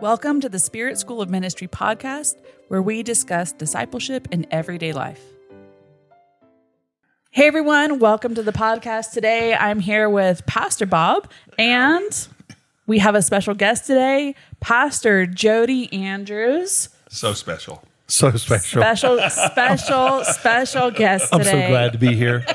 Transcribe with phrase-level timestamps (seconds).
[0.00, 2.36] Welcome to the Spirit School of Ministry podcast,
[2.68, 5.22] where we discuss discipleship in everyday life.
[7.30, 9.54] Hey everyone, welcome to the podcast today.
[9.54, 12.28] I'm here with Pastor Bob, and
[12.86, 16.88] we have a special guest today, Pastor Jody Andrews.
[17.10, 17.82] So special.
[18.10, 18.82] So special.
[18.82, 21.36] Special, special, special guest today.
[21.36, 21.62] I'm today.
[21.62, 22.44] so glad to be here.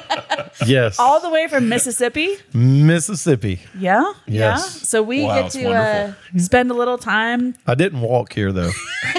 [0.65, 0.99] Yes.
[0.99, 2.37] All the way from Mississippi.
[2.53, 3.59] Mississippi.
[3.77, 4.01] Yeah.
[4.25, 4.55] Yeah.
[4.55, 4.87] Yes.
[4.87, 7.55] So we Wow, get it's to uh, spend a little time.
[7.67, 8.71] I didn't walk here though.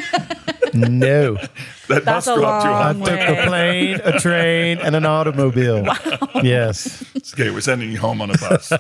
[0.74, 1.34] no.
[1.88, 2.96] That That's must a drop you long I off.
[2.96, 3.38] took way.
[3.38, 5.86] a plane, a train, and an automobile.
[6.42, 7.04] Yes.
[7.34, 8.72] Okay, we're sending you home on a bus.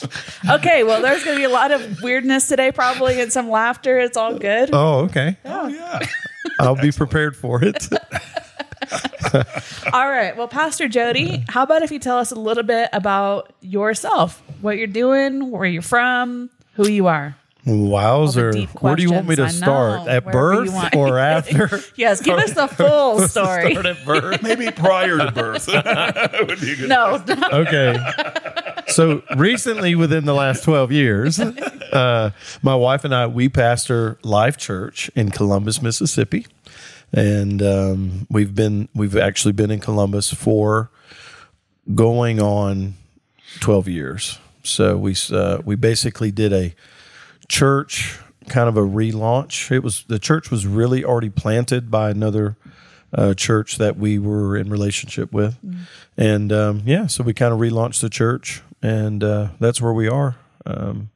[0.48, 4.00] Okay, well, there's going to be a lot of weirdness today, probably, and some laughter.
[4.00, 4.70] It's all good.
[4.72, 5.36] Oh, okay.
[5.44, 6.00] oh yeah.
[6.58, 7.88] I'll be prepared for it.
[9.92, 10.36] All right.
[10.36, 14.78] Well, Pastor Jody, how about if you tell us a little bit about yourself, what
[14.78, 17.36] you're doing, where you're from, who you are?
[17.64, 18.52] Wowzer.
[18.80, 20.08] Where do you want me to start?
[20.08, 21.80] At Wherever birth or after?
[21.94, 23.72] Yes, give us the full story.
[23.72, 24.42] Start at birth.
[24.42, 26.88] Maybe prior to birth would be good.
[26.88, 27.98] No, okay.
[28.88, 32.30] So recently, within the last 12 years, uh,
[32.62, 36.46] my wife and I, we pastor Life Church in Columbus, Mississippi.
[37.12, 40.90] And um, we've been, we've actually been in Columbus for
[41.94, 42.94] going on
[43.60, 44.38] 12 years.
[44.64, 46.74] So we, uh, we basically did a
[47.52, 49.70] church kind of a relaunch.
[49.70, 52.56] It was, the church was really already planted by another
[53.12, 55.58] uh, church that we were in relationship with.
[56.16, 60.08] And um, yeah, so we kind of relaunched the church, and uh, that's where we
[60.08, 61.10] are um,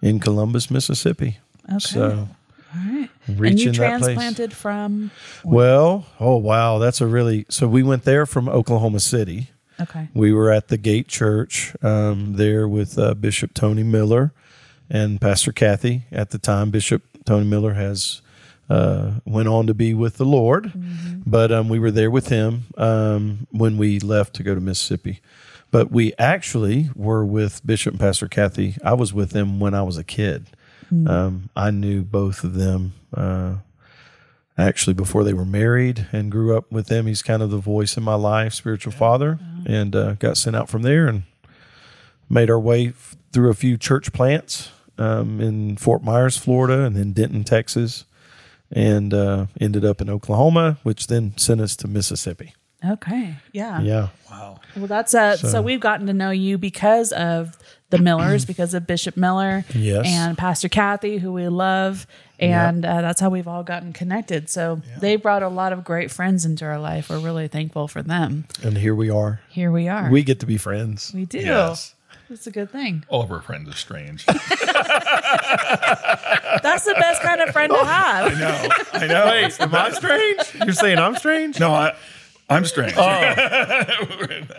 [0.00, 1.38] in Columbus, Mississippi.
[1.68, 1.78] Okay.
[1.78, 2.28] So
[2.74, 3.10] all right.
[3.26, 5.10] And you transplanted from.
[5.44, 9.50] Well, oh wow, that's a really so we went there from Oklahoma City.
[9.78, 10.08] Okay.
[10.14, 14.32] We were at the Gate Church um, there with uh, Bishop Tony Miller
[14.90, 16.70] and Pastor Kathy at the time.
[16.70, 18.22] Bishop Tony Miller has
[18.68, 20.72] uh, went on to be with the Lord,
[21.26, 25.20] but um, we were there with him um, when we left to go to Mississippi.
[25.70, 28.76] But we actually were with Bishop and Pastor Kathy.
[28.84, 30.46] I was with them when I was a kid.
[31.08, 32.94] Um, I knew both of them.
[33.12, 33.56] Uh,
[34.58, 37.06] actually before they were married and grew up with them.
[37.06, 40.68] He's kind of the voice in my life, spiritual father, and uh, got sent out
[40.68, 41.24] from there and
[42.28, 46.96] made our way f- through a few church plants um, in Fort Myers, Florida, and
[46.96, 48.04] then Denton, Texas,
[48.72, 52.54] and uh, ended up in Oklahoma, which then sent us to Mississippi.
[52.84, 53.36] Okay.
[53.52, 53.80] Yeah.
[53.80, 54.08] Yeah.
[54.30, 54.60] Wow.
[54.76, 57.56] Well, that's uh so, So- we've gotten to know you because of
[57.90, 60.06] the Millers, because of Bishop Miller, Yes.
[60.06, 62.06] and Pastor Kathy, who we love,
[62.38, 64.50] and uh, that's how we've all gotten connected.
[64.50, 67.08] So they brought a lot of great friends into our life.
[67.08, 68.44] We're really thankful for them.
[68.62, 69.40] And here we are.
[69.48, 70.10] Here we are.
[70.10, 71.12] We get to be friends.
[71.14, 71.38] we do.
[71.38, 71.94] Yes.
[72.28, 73.04] It's a good thing.
[73.08, 74.26] All of our friends are strange.
[74.26, 74.42] That's
[76.84, 78.32] the best kind of friend to oh, have.
[78.32, 78.68] I know.
[78.94, 79.26] I know.
[79.26, 80.40] Wait, am I strange?
[80.64, 81.60] You're saying I'm strange?
[81.60, 81.94] No, I,
[82.48, 82.94] I'm strange.
[82.96, 83.82] Oh.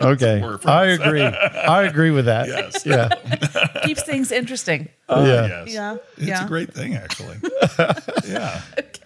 [0.00, 0.40] Okay.
[0.64, 1.22] I agree.
[1.22, 2.46] I agree with that.
[2.46, 2.86] Yes.
[2.86, 3.08] Yeah.
[3.84, 4.88] Keeps things interesting.
[5.08, 5.46] yeah.
[5.46, 5.74] Yes.
[5.74, 5.96] Yeah.
[6.16, 6.44] It's Yeah.
[6.44, 7.36] a great thing, actually.
[8.26, 8.62] yeah.
[8.78, 8.97] Okay.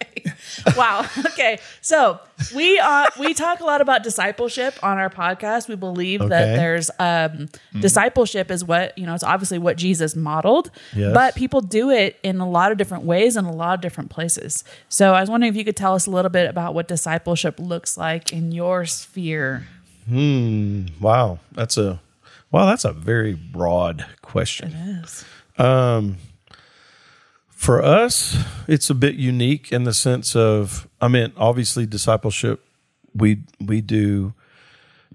[0.77, 1.05] Wow.
[1.27, 1.59] Okay.
[1.81, 2.19] So
[2.55, 5.67] we uh, we talk a lot about discipleship on our podcast.
[5.67, 7.49] We believe that there's um,
[7.79, 9.13] discipleship is what you know.
[9.13, 11.13] It's obviously what Jesus modeled, Yes.
[11.13, 14.09] but people do it in a lot of different ways in a lot of different
[14.09, 14.63] places.
[14.89, 17.59] So I was wondering if you could tell us a little bit about what discipleship
[17.59, 19.67] looks like in your sphere.
[20.07, 20.85] Hmm.
[20.99, 21.39] Wow.
[21.53, 21.99] That's a
[22.51, 22.65] wow.
[22.65, 24.71] That's a very broad question.
[24.71, 25.23] Yes.
[27.63, 28.35] For us,
[28.67, 32.61] it's a bit unique in the sense of, I mean, obviously discipleship.
[33.15, 34.33] We we do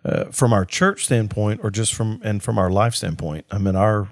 [0.03, 3.45] uh, from our church standpoint, or just from and from our life standpoint.
[3.51, 4.09] I mean, our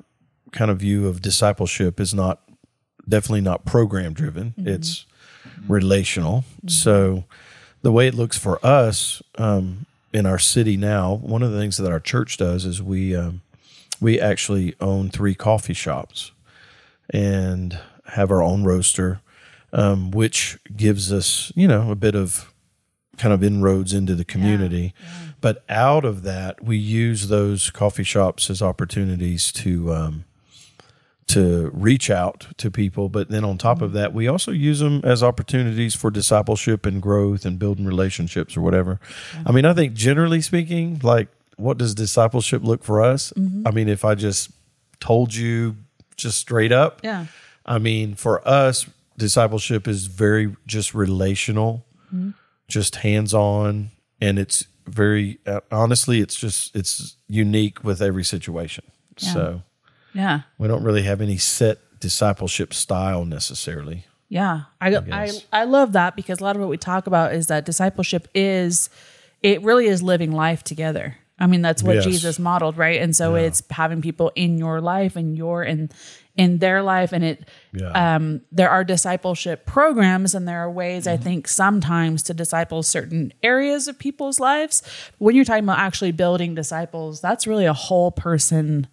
[0.52, 2.42] kind of view of discipleship is not
[3.08, 4.52] definitely not program driven.
[4.58, 5.06] It's
[5.66, 6.44] relational.
[6.66, 7.24] So
[7.80, 11.78] the way it looks for us um, in our city now, one of the things
[11.78, 13.40] that our church does is we um,
[13.98, 16.32] we actually own three coffee shops
[17.08, 19.20] and have our own roaster,
[19.72, 22.52] um, which gives us you know a bit of
[23.16, 24.92] kind of inroads into the community.
[25.40, 30.24] But out of that, we use those coffee shops as opportunities to um,
[31.28, 33.08] to reach out to people.
[33.08, 37.02] But then on top of that, we also use them as opportunities for discipleship and
[37.02, 39.00] growth and building relationships or whatever.
[39.44, 43.32] I mean, I think generally speaking, like what does discipleship look for us?
[43.64, 44.50] I mean, if I just
[45.00, 45.76] told you
[46.16, 47.26] just straight up, Yeah.
[47.66, 48.86] I mean, for us,
[49.18, 51.84] discipleship is very just relational,
[52.68, 53.90] just hands on,
[54.20, 58.84] and it's very uh, honestly, it's just it's unique with every situation.
[59.16, 59.62] So
[60.12, 60.42] Yeah.
[60.58, 64.04] we don't really have any set discipleship style necessarily.
[64.28, 65.44] Yeah, I, I guess.
[65.52, 68.90] I love that because a lot of what we talk about is that discipleship is
[69.42, 71.16] it really is living life together.
[71.38, 72.04] I mean, that's what Yes.
[72.04, 73.00] Jesus modeled, right?
[73.00, 75.90] And so it's having people in your life and your in
[76.36, 78.14] in their life, and it Yeah.
[78.16, 81.14] um, there are discipleship programs and there are ways Mm-hmm.
[81.14, 84.82] I think sometimes to disciple certain areas of people's lives.
[85.18, 88.86] When you're talking about actually building disciples, that's really a whole person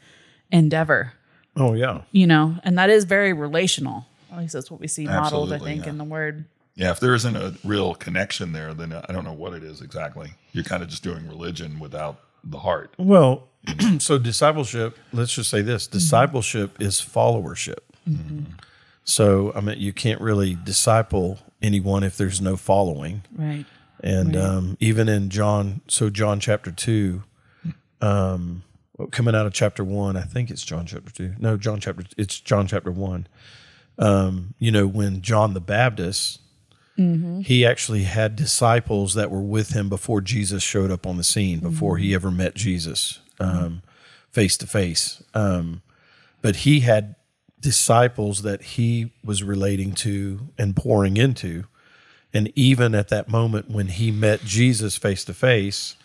[0.51, 1.13] endeavor
[1.56, 2.01] oh yeah.
[2.12, 4.06] you know, and that is very relational.
[4.31, 5.89] At least that's what we see modeled, I think, yeah.
[5.92, 6.46] in the word.
[6.75, 9.81] Yeah, if there isn't a real connection there, then I don't know what it is
[9.81, 10.34] exactly.
[10.54, 12.94] You're kind of just doing religion without the heart.
[12.98, 13.48] Well,
[14.00, 17.80] so discipleship, let's just say this discipleship is followership.
[19.06, 23.24] So, I mean, you can't really disciple anyone if there's no following.
[23.36, 23.66] Right.
[24.01, 27.24] And um, even in John, so John chapter 2,
[28.01, 28.63] um,
[29.12, 31.36] coming out of chapter 1, I think it's John chapter 2.
[31.39, 33.28] No, John chapter, it's John chapter 1.
[34.00, 36.42] Um, you know, when John the Baptist,
[36.98, 37.42] Mm-hmm.
[37.42, 41.60] he actually had disciples that were with him before Jesus showed up on the scene,
[41.60, 42.16] before he mm-hmm.
[42.16, 43.19] ever met Jesus
[44.30, 45.24] face to face.
[45.34, 45.81] Um,
[46.42, 47.16] But he had
[47.60, 51.63] disciples that he was relating to and pouring into.
[52.34, 55.96] And even at that moment when he met Jesus face to face,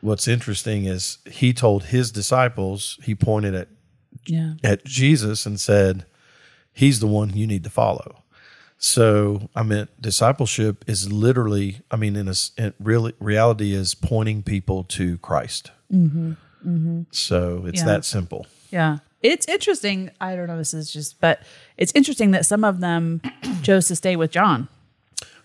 [0.00, 3.68] what's interesting is he told his disciples, he pointed at,
[4.26, 4.54] Yeah.
[4.62, 6.04] at Jesus and said,
[6.72, 8.22] He's the one you need to follow.
[8.80, 14.42] So, I mean, discipleship is literally, I mean, in a in really, reality is pointing
[14.44, 15.72] people to Christ.
[17.10, 17.84] So it's Yeah.
[17.86, 18.46] that simple.
[18.70, 18.98] Yeah.
[19.22, 20.10] It's interesting.
[20.20, 20.58] I don't know.
[20.58, 21.42] This is just, but
[21.76, 23.20] it's interesting that some of them
[23.62, 24.68] chose to stay with John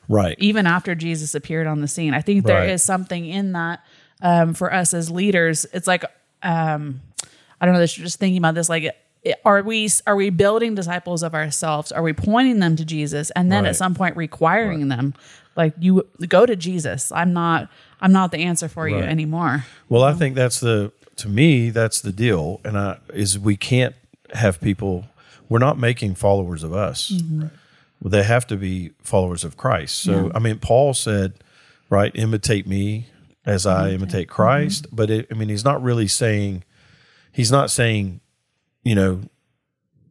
[0.08, 0.36] Right.
[0.40, 2.14] even after Jesus appeared on the scene.
[2.14, 2.80] I think there is Right.
[2.82, 3.80] something in that
[4.22, 5.66] um, for us as leaders.
[5.74, 6.06] It's like,
[6.44, 7.02] um,
[7.60, 7.86] I don't know.
[7.86, 8.96] Just thinking about this, like,
[9.46, 11.92] are we are we building disciples of ourselves?
[11.92, 15.14] Are we pointing them to Jesus, and then at some point requiring them,
[15.56, 17.12] like, you go to Jesus.
[17.12, 17.70] I'm not.
[18.02, 19.66] I'm not the answer for you anymore.
[19.88, 23.96] Well, I think that's the to me that's the deal, and I is we can't
[24.34, 25.06] have people.
[25.50, 27.12] We're not making followers of us.
[27.12, 27.48] Mm-hmm.
[28.02, 30.02] Well, they have to be followers of Christ.
[30.02, 31.36] So, I mean, Paul said,
[31.90, 33.08] right, imitate me
[33.46, 34.88] as I imitate Christ.
[34.92, 36.66] But it, I mean, he's not really saying,
[37.32, 38.20] he's not saying,
[38.84, 39.22] you know,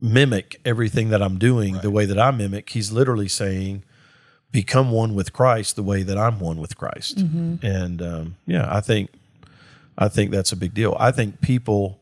[0.00, 2.70] mimic everything that I'm doing the way that I mimic.
[2.70, 3.84] He's literally saying,
[4.50, 7.18] become one with Christ the way that I'm one with Christ.
[7.62, 9.10] And um, yeah, I think
[9.96, 10.96] I think that's a big deal.
[10.98, 11.98] I think people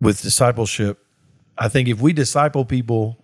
[0.00, 0.98] with discipleship,
[1.56, 3.18] I think if we disciple people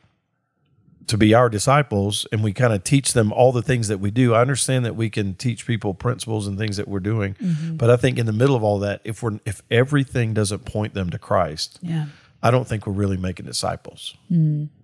[1.06, 4.10] to be our disciples and we kind of teach them all the things that we
[4.10, 7.36] do, I understand that we can teach people principles and things that we're doing.
[7.76, 10.94] But I think in the middle of all that, if we're if everything doesn't point
[10.94, 12.06] them to Christ, Yeah.
[12.42, 14.16] I don't think we're really making disciples.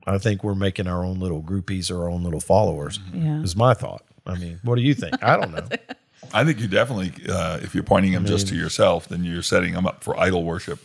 [0.07, 2.99] I think we're making our own little groupies or our own little followers.
[3.13, 3.43] Yeah.
[3.43, 4.03] Is my thought.
[4.27, 5.23] I mean, what do you think?
[5.23, 5.69] I don't know.
[6.35, 9.73] I think you definitely, uh, if you're pointing them just to yourself, then you're setting
[9.75, 10.79] them up for idol worship.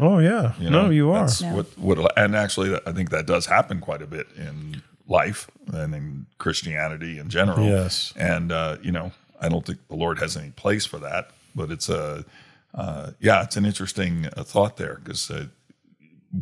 [0.00, 0.84] Oh yeah, You know?
[0.84, 1.20] no, you are.
[1.26, 1.52] That's Yeah.
[1.54, 5.94] what, what, and actually, I think that does happen quite a bit in life and
[5.94, 7.64] in Christianity in general.
[7.66, 8.12] Yes.
[8.16, 11.70] And, uh, you know, I don't think the Lord has any place for that, but
[11.70, 12.24] it's a,
[12.74, 15.46] uh, yeah, it's an interesting uh, thought there because uh,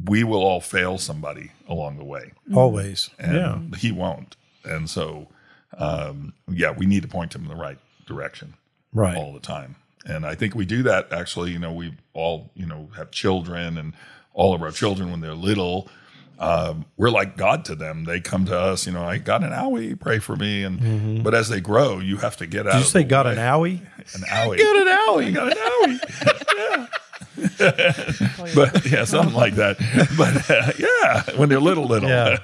[0.05, 3.11] we will all fail somebody along the way Always.
[3.19, 3.79] and yeah.
[3.79, 4.37] he won't.
[4.65, 5.27] And so,
[5.77, 8.55] um, yeah, we need to point him in the right direction
[8.93, 9.17] Right.
[9.17, 9.77] all the time.
[10.07, 11.53] And I think we do that actually.
[11.53, 13.93] You know, we all, you know, have children and
[14.33, 15.89] all of our children when they're little,
[16.39, 18.05] um, we're like God to them.
[18.05, 20.65] They come to us, you know, I got an owie, pray for me.
[20.65, 22.79] And, but as they grow, you have to get out Mm-hmm.
[22.79, 23.33] Did you of say got way.
[23.33, 23.81] an owie?
[24.15, 24.59] An owie.
[24.59, 25.35] Got an owie.
[25.35, 26.01] got an owie.
[26.57, 26.87] yeah.
[28.55, 29.79] but yeah, something like that.
[30.17, 32.09] But uh, yeah, when they're little, little.
[32.09, 32.39] Yeah.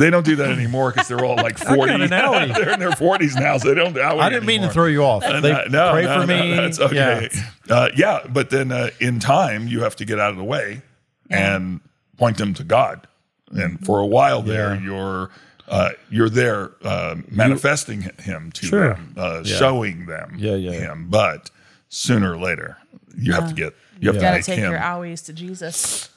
[0.00, 1.92] They don't do that anymore because they're all like 40.
[1.92, 4.86] an they're in their 40s now, so they don't owie I didn't mean to throw
[4.86, 5.22] you off.
[5.22, 6.54] They Uh, no, pray no, for no, me.
[6.54, 7.28] that's okay.
[7.32, 7.74] Yeah.
[7.74, 10.82] Uh, yeah, but then uh, in time, you have to get out of the way
[11.28, 11.80] and
[12.16, 13.06] point them to God.
[13.52, 14.80] And for a while there, Yeah.
[14.82, 15.30] you're
[15.68, 18.88] uh, you're there uh, manifesting Him to Sure.
[18.94, 20.78] them, uh, showing them Yeah, yeah, yeah.
[20.80, 21.06] Him.
[21.08, 21.50] But
[21.88, 22.76] sooner or later,
[23.16, 24.70] you have to get you have You to got to make take Him.
[24.72, 26.08] your owies to Jesus.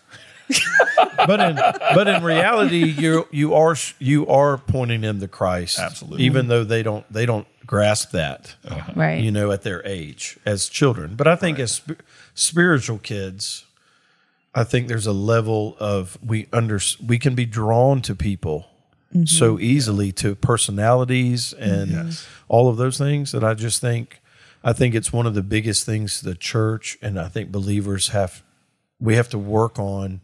[1.27, 5.79] but in but in reality, you you are you are pointing them to Christ.
[5.79, 6.25] Absolutely.
[6.25, 8.55] Even though they don't they don't grasp that.
[8.65, 8.93] Uh-huh.
[8.95, 9.23] Right.
[9.23, 11.15] you know, at their age as children.
[11.15, 13.65] But I think as sp- spiritual kids,
[14.53, 18.67] I think there's a level of we under we can be drawn to people
[19.13, 19.25] mm-hmm.
[19.25, 22.07] so easily to personalities and mm-hmm.
[22.07, 22.27] Yes.
[22.47, 24.21] all of those things that I just think
[24.63, 28.43] I think it's one of the biggest things the church and I think believers have
[28.99, 30.21] we have to work on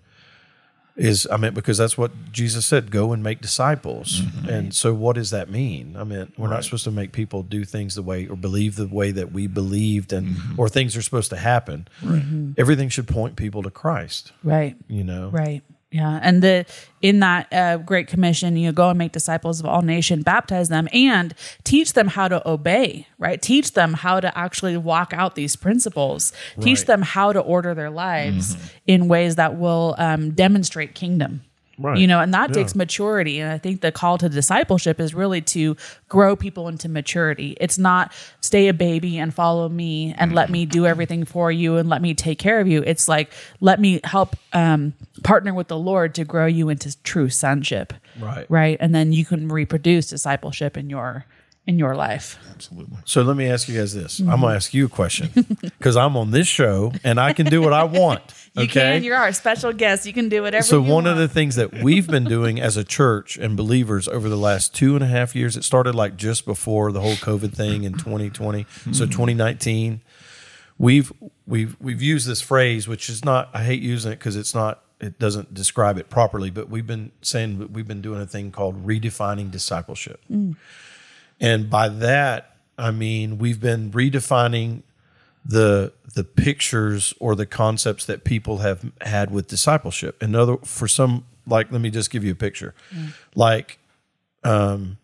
[1.00, 4.22] is I mean because that's what Jesus said, go and make disciples.
[4.22, 4.50] Mm-hmm.
[4.50, 5.96] And so what does that mean?
[5.98, 8.88] I mean, we're not supposed to make people do things the way or believe the
[8.88, 10.60] way that we believed and mm-hmm.
[10.60, 11.88] or things are supposed to happen.
[12.02, 12.52] Mm-hmm.
[12.58, 14.76] Everything should point people to Christ, Right.
[14.88, 15.30] you know.
[15.30, 15.62] Right.
[15.92, 16.20] Yeah.
[16.22, 16.66] And the
[17.02, 20.88] in that uh, great commission, you go and make disciples of all nation, baptize them
[20.94, 23.42] and teach them how to obey, right?
[23.42, 26.32] Teach them how to actually walk out these principles.
[26.60, 28.56] Teach them how to order their lives
[28.86, 31.42] in ways that will um, demonstrate kingdom.
[31.82, 31.98] Right.
[31.98, 32.56] You know, and that Yeah.
[32.56, 33.40] takes maturity.
[33.40, 35.78] And I think the call to discipleship is really to
[36.10, 37.56] grow people into maturity.
[37.62, 41.78] It's not stay a baby and follow me and let me do everything for you
[41.78, 42.84] and let me take care of you.
[42.86, 43.32] It's like,
[43.62, 44.94] let me help um,
[45.24, 47.94] partner with the Lord to grow you into true sonship.
[48.20, 48.46] Right.
[48.50, 48.78] Right.
[48.82, 51.26] And then you can reproduce discipleship in your
[51.70, 52.40] in your life.
[52.50, 52.98] Absolutely.
[53.06, 54.20] So let me ask you guys this.
[54.20, 55.30] I'm going to ask you a question
[55.62, 58.22] because I'm on this show and I can do what I want.
[58.56, 58.96] You okay.
[58.96, 60.08] can, you're our special guest.
[60.08, 61.08] You can do whatever so one want.
[61.08, 64.74] of the things that we've been doing as a church and believers over the last
[64.74, 67.94] two and a half years it started like just before the whole covid thing in
[67.94, 69.04] 2020 so mm-hmm.
[69.04, 70.02] 2019
[70.80, 71.14] we've
[71.46, 74.84] we've we've used this phrase which is not i hate using it because it's not
[75.00, 78.52] it doesn't describe it properly but we've been saying that we've been doing a thing
[78.52, 80.56] called redefining discipleship mm.
[81.40, 84.82] And by that i mean we've been redefining
[85.46, 90.22] the the pictures or the concepts that people have had with discipleship.
[90.22, 92.74] In other, for some, like let me just give you a picture.
[93.36, 93.80] Like,
[94.44, 94.98] um,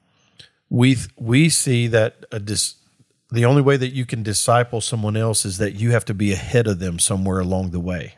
[0.70, 2.75] we we see that a dis,
[3.32, 6.32] the only way that you can disciple someone else is that you have to be
[6.32, 8.15] ahead of them somewhere along the way.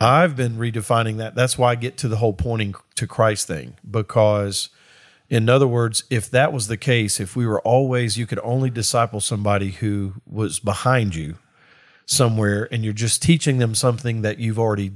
[0.00, 1.34] I've been redefining that.
[1.34, 4.68] That's why I get to the whole pointing to Christ thing because
[5.28, 8.70] in other words, if that was the case, if we were always, you could only
[8.70, 11.36] disciple somebody who was behind you
[12.04, 14.92] somewhere and you're just teaching them something that you've already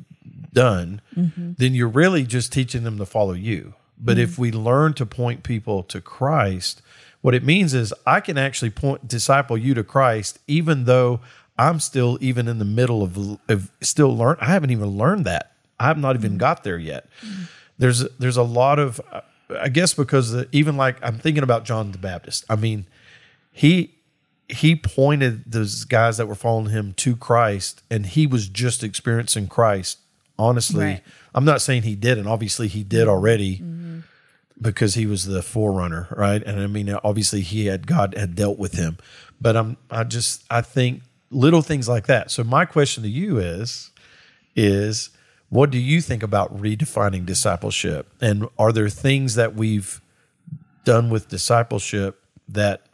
[0.52, 1.52] done, mm-hmm.
[1.58, 3.74] then you're really just teaching them to follow you.
[3.98, 4.42] But if mm-hmm.
[4.42, 6.80] we learn to point people to Christ,
[7.20, 11.20] what it means is I can actually point disciple you to Christ, even though
[11.58, 14.36] I'm still even in the middle of, of still learn.
[14.40, 15.52] I haven't even learned that.
[15.78, 16.38] I have not even mm-hmm.
[16.38, 17.08] got there yet.
[17.78, 19.20] There's there's a lot of uh,
[19.58, 22.44] I guess because the, even like I'm thinking about John the Baptist.
[22.48, 22.86] I mean,
[23.52, 23.94] he
[24.48, 29.48] he pointed those guys that were following him to Christ, and he was just experiencing
[29.48, 29.98] Christ.
[30.38, 31.02] Honestly, Right.
[31.34, 32.26] I'm not saying he didn't.
[32.26, 33.10] Obviously, he did mm-hmm.
[33.10, 34.00] already mm-hmm.
[34.60, 36.42] because he was the forerunner, right?
[36.42, 38.98] And I mean, obviously, he had God had dealt with him.
[39.40, 42.30] But I'm I just I think little things like that.
[42.30, 43.90] So my question to you is
[44.56, 45.10] is
[45.50, 48.08] what do you think about redefining discipleship?
[48.20, 50.00] And are there things that we've
[50.84, 52.86] done with discipleship that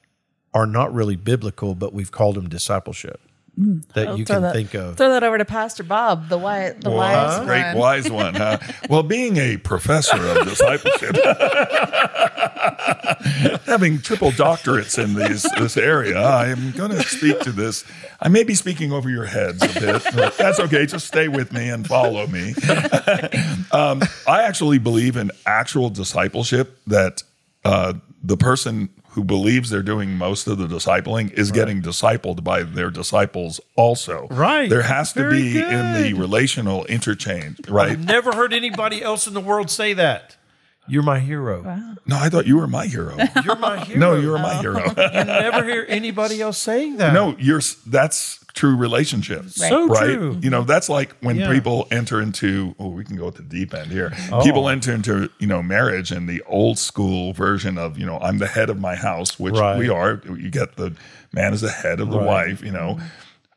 [0.52, 3.20] are not really biblical, but we've called them discipleship
[3.56, 4.96] that you can that- think of?
[4.96, 7.76] Throw that over to Pastor Bob, the wise, the wise great one.
[7.76, 8.34] wise one.
[8.34, 8.58] Huh?
[8.90, 11.16] well, being a professor of discipleship,
[13.64, 17.84] having triple doctorates in these this area, I am going to speak to this.
[18.20, 20.84] I may be speaking over your heads a bit, but that's okay.
[20.84, 22.54] Just stay with me and follow me.
[23.72, 26.78] um, I actually believe in actual discipleship.
[26.86, 27.22] That
[27.64, 32.62] uh, the person who believes they're doing most of the discipling is getting discipled by
[32.62, 34.28] their disciples also.
[34.30, 34.68] Right.
[34.68, 37.92] There has to Very be in the relational interchange, right?
[37.92, 40.36] I've never heard anybody else in the world say that.
[40.86, 41.62] You're my hero.
[42.04, 43.16] No, I thought you were my hero.
[43.44, 43.98] You're my hero.
[43.98, 44.84] No, you were my hero.
[44.96, 47.14] You never hear anybody else saying that.
[47.14, 49.60] no, you're that's true relationships.
[49.60, 49.68] Right.
[49.68, 50.14] so Right.
[50.14, 50.38] true.
[50.42, 51.52] You know, that's like when Yeah.
[51.52, 54.12] people enter into oh, we can go at the deep end here.
[54.32, 54.42] Oh.
[54.42, 58.38] People enter into, you know, marriage and the old school version of, you know, I'm
[58.38, 59.78] the head of my house, which Right.
[59.78, 60.20] we are.
[60.26, 60.94] You get the
[61.32, 62.26] man is the head of the Right.
[62.48, 62.98] wife, you know.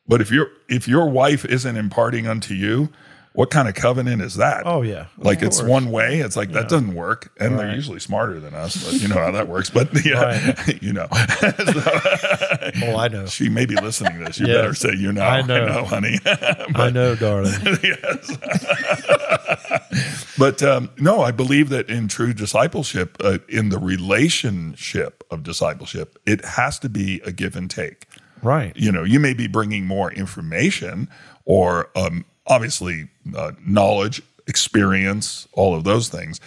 [0.07, 2.89] But if your if your wife isn't imparting unto you,
[3.33, 4.63] what kind of covenant is that?
[4.65, 5.05] Oh, yeah.
[5.17, 6.19] Like it's one way.
[6.19, 7.31] It's like that doesn't work.
[7.39, 9.69] And they're usually smarter than us, but you know how that works.
[9.69, 11.07] But yeah, you know.
[12.81, 13.25] Oh, I know.
[13.25, 14.39] She may be listening to this.
[14.39, 14.55] You Yes.
[14.57, 15.21] better say you know.
[15.21, 15.85] I know.
[15.85, 16.19] honey.
[16.25, 17.53] I know, darling.
[17.83, 18.37] yes.
[20.37, 26.19] but um, no, I believe that in true discipleship, uh, in the relationship of discipleship,
[26.25, 28.07] it has to be a give and take.
[28.41, 28.75] Right.
[28.75, 31.09] You know, you may be bringing more information
[31.45, 36.41] or um, obviously uh, knowledge, experience, all of those things.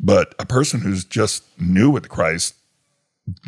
[0.00, 2.54] But a person who's just new with Christ,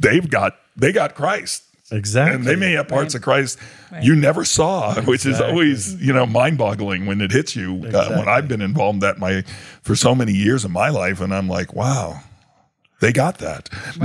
[0.02, 1.64] they've got they got Christ.
[1.92, 2.36] Exactly.
[2.36, 3.58] And they may have parts of Christ
[4.00, 7.84] you never saw, which is always you know mind boggling when it hits you.
[7.92, 9.42] Uh, when I've been involved that my
[9.82, 12.20] for so many years of my life, and I'm like, wow,
[13.00, 13.68] they got that.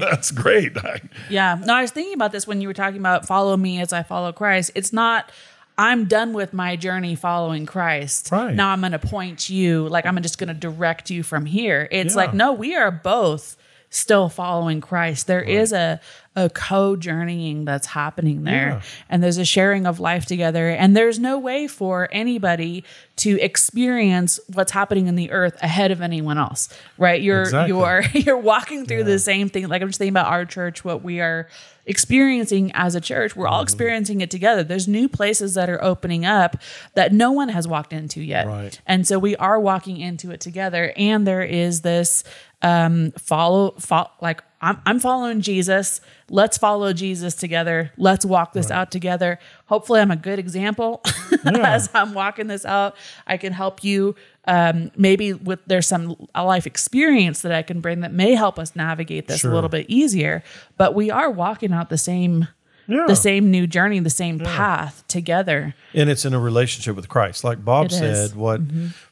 [0.00, 0.76] That's great.
[1.28, 1.58] Yeah.
[1.64, 4.02] No, I was thinking about this when you were talking about follow me as I
[4.02, 4.70] follow Christ.
[4.74, 5.30] It's not,
[5.78, 8.30] I'm done with my journey following Christ.
[8.30, 8.54] Right.
[8.54, 11.88] Now I'm going to point you, like I'm just going to direct you from here.
[11.90, 12.16] It's Yeah.
[12.20, 13.56] like, no, we are both
[13.90, 15.26] still following Christ.
[15.26, 16.00] There is a
[16.34, 18.68] a co-journeying that's happening there.
[18.68, 18.82] Yeah.
[19.10, 20.70] And there's a sharing of life together.
[20.70, 22.84] And there's no way for anybody
[23.16, 26.70] to experience what's happening in the earth ahead of anyone else.
[26.96, 27.20] Right.
[27.20, 27.76] You're Exactly.
[27.76, 29.68] you're you're walking through the same thing.
[29.68, 31.48] Like I'm just thinking about our church, what we are
[31.86, 33.34] experiencing as a church.
[33.36, 33.62] We're all Mm-hmm.
[33.64, 34.62] experiencing it together.
[34.64, 36.56] There's new places that are opening up
[36.94, 38.46] that no one has walked into yet.
[38.46, 38.80] Right.
[38.86, 40.92] And so we are walking into it together.
[40.96, 42.24] And there is this
[42.62, 46.00] um follow, follow like I'm, I'm following Jesus.
[46.30, 47.90] Let's follow Jesus together.
[47.96, 49.40] Let's walk this out together.
[49.66, 51.02] Hopefully, I'm a good example
[51.44, 52.94] as I'm walking this out.
[53.26, 54.14] I can help you.
[54.46, 58.58] Um, maybe with there's some a life experience that I can bring that may help
[58.58, 59.52] us navigate this Sure.
[59.52, 60.42] a little bit easier.
[60.76, 62.48] But we are walking out the same
[62.88, 63.04] Yeah.
[63.06, 65.74] the same new journey, the same path together.
[65.94, 67.44] and it's in a relationship with Christ.
[67.44, 67.98] Like Bob It is.
[67.98, 68.60] said, what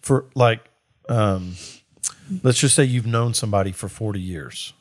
[0.00, 0.64] for like
[1.08, 1.54] um
[2.42, 4.72] let's just say you've known somebody for 40 years.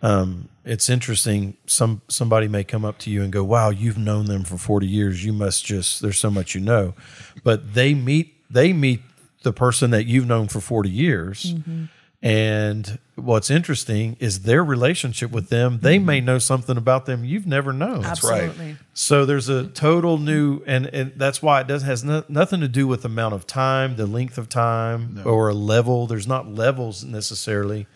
[0.00, 4.26] Um it's interesting some somebody may come up to you and go, "Wow, you've known
[4.26, 5.24] them for 40 years.
[5.24, 6.94] You must just there's so much you know."
[7.42, 9.00] But they meet they meet
[9.42, 11.54] the person that you've known for 40 years.
[11.54, 11.84] Mm-hmm.
[12.24, 15.80] And what's interesting is their relationship with them.
[15.82, 16.06] They mm-hmm.
[16.06, 18.02] may know something about them you've never known.
[18.02, 18.44] right.
[18.44, 18.76] Absolutely.
[18.94, 22.68] So there's a total new, and, and that's why it does has no, nothing to
[22.68, 26.06] do with the amount of time, the length of time, or a level.
[26.06, 27.88] There's not levels necessarily.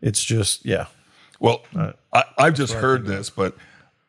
[0.00, 0.86] It's just yeah,
[1.40, 3.54] Well, uh, I, I've just heard this, but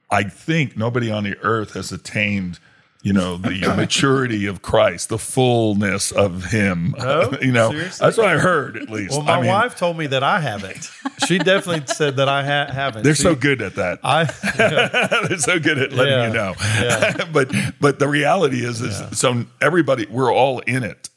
[0.09, 2.59] I think nobody on the earth has attained,
[3.01, 6.95] you know, the maturity of Christ, the fullness of Him.
[6.99, 8.05] Oh, you know, seriously?
[8.05, 9.11] that's what I heard at least.
[9.11, 10.89] Well, my I mean, wife told me that I haven't.
[11.27, 13.03] She definitely said that I ha- haven't.
[13.03, 13.99] They're She- so good at that.
[14.03, 14.25] I
[15.27, 16.27] they're so good at letting Yeah.
[16.27, 16.53] you know.
[16.59, 17.25] Yeah.
[17.33, 21.09] but but the reality is, is so everybody we're all in it.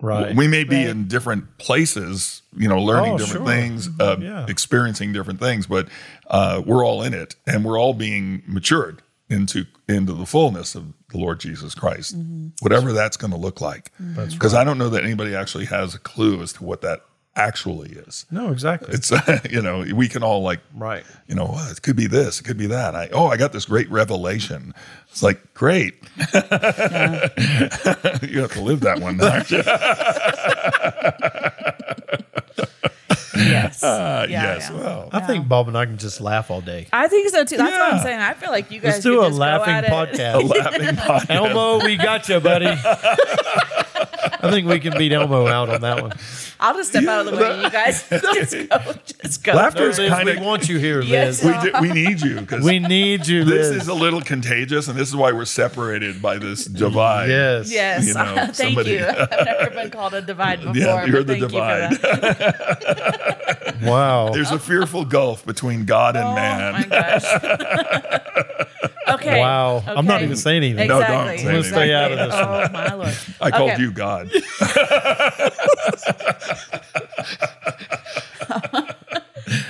[0.00, 0.34] right.
[0.34, 0.86] We may be Right.
[0.88, 3.54] in different places, you know, learning Oh, different sure.
[3.54, 4.46] things, uh, Yeah.
[4.48, 5.88] experiencing different things, but
[6.28, 10.92] uh, we're all in it, and we're all being matured into into the fullness of
[11.10, 12.16] the Lord Jesus Christ,
[12.60, 13.92] whatever that's going to look like.
[14.02, 14.30] Mm-hmm.
[14.30, 17.02] Because I don't know that anybody actually has a clue as to what that
[17.36, 18.26] actually is.
[18.30, 18.92] no, exactly.
[18.92, 19.12] It's
[19.50, 21.04] you know we can all like right.
[21.28, 22.94] you know "Oh, it could be this, it could be that.
[22.94, 24.74] I oh I got this great revelation.
[25.10, 25.94] It's like great.
[26.18, 26.40] you
[28.40, 29.20] have to live that one.
[29.20, 29.62] aren't you?
[33.48, 33.82] Yes.
[33.82, 34.70] Uh, Yeah, yes.
[34.72, 34.76] yeah.
[34.78, 36.86] Well, I think Bob and I can just laugh all day.
[36.92, 37.56] I think so too.
[37.56, 38.20] That's what I'm saying.
[38.20, 39.90] I feel like you guys Let's do could a just go laughing at it.
[39.90, 40.48] podcast.
[40.64, 41.30] laughing podcast.
[41.30, 42.66] Elmo, we got you, buddy.
[44.42, 46.12] I think we can beat Elmo out on that one.
[46.58, 47.62] I'll just step out of the way.
[47.62, 48.92] You guys just go.
[49.22, 49.52] Just go.
[49.54, 51.42] Laughter is Liz, kind we of want you here, Yes.
[51.42, 51.62] Liz.
[51.64, 53.82] we, do, we need you because We need you, this Liz.
[53.82, 57.28] is a little contagious, and this is why we're separated by this divide.
[57.30, 57.72] yes.
[57.72, 58.06] Yes.
[58.08, 59.06] You know, thank somebody- you.
[59.06, 60.74] I've never been called a divide before.
[60.76, 61.92] Yeah, you're the divide.
[63.82, 63.88] you.
[63.88, 64.30] Wow.
[64.30, 66.84] There's a fearful gulf between God and Oh man.
[69.20, 69.32] My gosh.
[69.32, 69.40] okay.
[69.40, 69.82] Wow.
[69.86, 70.88] I'm not even saying anything.
[70.88, 71.38] No, don't Exactly.
[71.38, 71.72] say anything.
[71.72, 73.16] Stay out of this Oh my lord.
[73.40, 73.82] I called Okay.
[73.82, 74.30] you God.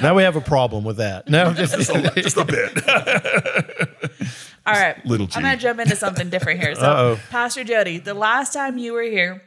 [0.02, 1.28] Now we have a problem with that.
[1.28, 2.88] No, just, just, a, just a bit.
[4.66, 5.04] All right.
[5.06, 6.74] Little I'm going to jump into something different here.
[6.74, 7.20] So, Uh-oh.
[7.30, 9.42] Pastor Jody, the last time you were here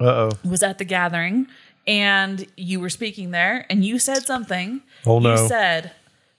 [0.00, 0.30] uh oh.
[0.44, 1.46] was at the gathering
[1.86, 4.82] and you were speaking there and you said something.
[5.06, 5.32] Oh, no.
[5.32, 5.92] You said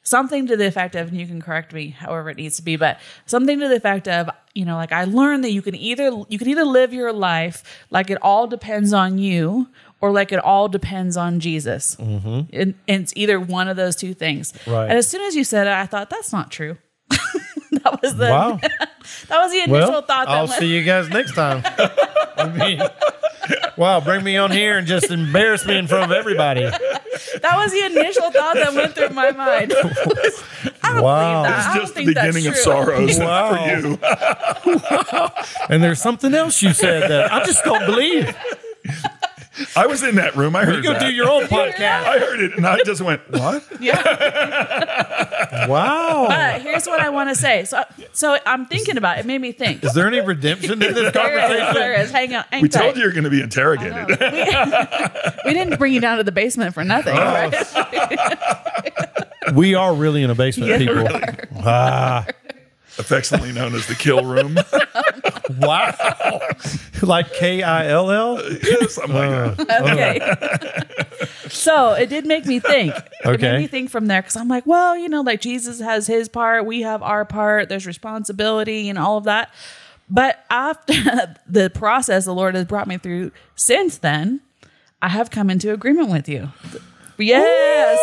[0.07, 2.77] something to the effect of, and you can correct me however it needs to be,
[2.77, 6.11] but something to the effect of, you know, like I learned that you can either
[6.29, 9.67] you can either live your life like it all depends on you
[9.99, 11.95] or like it all depends on Jesus.
[11.97, 12.55] Mm-hmm.
[12.55, 14.53] And, and it's either one of those two things.
[14.65, 14.89] Right.
[14.89, 16.77] And as soon as you said it, I thought that's not true.
[17.09, 18.59] that was the Wow.
[19.27, 21.63] that was the initial Well, thought that I'll went, see you guys next time.
[22.37, 22.79] I mean,
[23.77, 26.61] wow, bring me on here and just embarrass me in front of everybody.
[26.61, 29.73] That was the initial thought that went through my mind.
[30.83, 31.43] I don't Wow.
[31.43, 31.67] believe that.
[31.69, 33.55] I don't just the think beginning of sorrows Wow.
[33.55, 33.99] for you.
[34.01, 35.31] wow.
[35.69, 38.35] And there's something else you said that I just don't believe.
[39.75, 40.55] I was in that room.
[40.55, 41.01] I heard You go that.
[41.01, 42.03] do your own podcast.
[42.05, 45.23] I heard it, and I just went, "What?" Yeah.
[45.67, 46.25] Wow.
[46.27, 47.63] But here's what I want to say.
[47.65, 49.21] So, so I'm thinking about it.
[49.21, 49.83] It made me think.
[49.83, 51.67] Is there any redemption in this conversation?
[51.73, 52.11] There is.
[52.11, 52.45] Hang on.
[52.51, 52.81] Hang We tight.
[52.81, 54.07] told you you're going to be interrogated.
[55.45, 57.23] We didn't bring you down to the basement for nothing, Oh.
[57.23, 57.55] right?
[59.55, 61.07] We are really in a basement, Yeah, people.
[61.65, 62.25] Ah.
[62.97, 64.57] We affectionately known as the kill room.
[65.59, 66.39] wow.
[67.01, 68.41] like K I L L?
[68.63, 70.91] Yes, something like uh, that.
[71.21, 71.49] okay.
[71.49, 72.93] so it did make me think.
[72.95, 73.51] It Okay.
[73.53, 76.29] made me think from there because I'm like, well, you know, like Jesus has his
[76.29, 77.69] part, we have our part.
[77.69, 79.53] There's responsibility and all of that.
[80.09, 80.93] But after
[81.47, 84.41] the process the Lord has brought me through since then,
[85.01, 86.49] I have come into agreement with you.
[87.17, 87.99] Yes.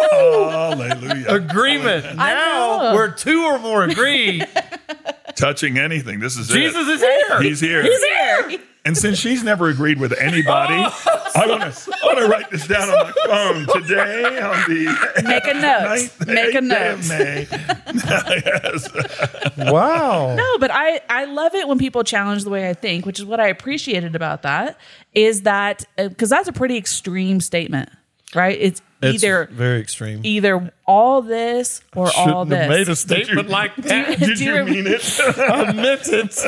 [0.10, 1.26] Hallelujah.
[1.28, 2.16] Agreement.
[2.16, 4.42] Now, we're two or more agree,
[5.36, 6.20] Touching anything.
[6.20, 6.92] This is Jesus it.
[6.92, 7.42] is here.
[7.42, 7.82] He's here.
[7.82, 8.58] He's here.
[8.84, 11.30] And since she's never agreed with anybody, oh.
[11.36, 15.22] I want to I want to write this down on my phone today on the
[15.22, 15.84] Make a note.
[15.84, 17.08] ninth- Make a eighth day of note.
[17.08, 17.46] May.
[18.46, 19.70] yes.
[19.70, 20.34] wow.
[20.34, 23.26] No, but I I love it when people challenge the way I think, which is
[23.26, 24.78] what I appreciated about that.
[25.14, 27.90] Is that uh, because that's a pretty extreme statement,
[28.34, 28.56] right?
[28.60, 30.20] It's, It's either very extreme.
[30.24, 33.00] either all this or all Shouldn't have made a this.
[33.00, 34.18] statement like that.
[34.18, 35.20] Did Do you you- mean it?
[35.38, 36.38] I meant it.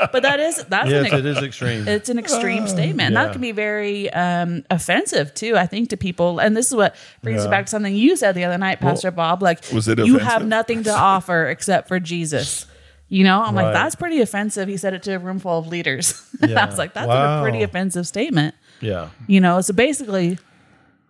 [0.12, 1.86] But that is that's Yes, an, it is extreme.
[1.86, 3.12] it's an extreme statement.
[3.12, 3.24] Yeah.
[3.24, 6.38] That can be very um, offensive too, I think, to people.
[6.40, 7.48] And this is what brings Yeah.
[7.48, 9.42] it back to something you said the other night, Pastor Bob.
[9.42, 10.26] Like, Was it you offensive?
[10.26, 12.66] have nothing to offer except for Jesus.
[13.08, 13.64] You know, I'm Right.
[13.64, 14.68] like, that's pretty offensive.
[14.68, 16.14] He said it to a room full of leaders.
[16.40, 16.62] Yeah.
[16.62, 17.40] I was like, that's Wow.
[17.40, 18.54] a pretty offensive statement.
[18.80, 19.08] yeah.
[19.26, 20.38] You know, so basically,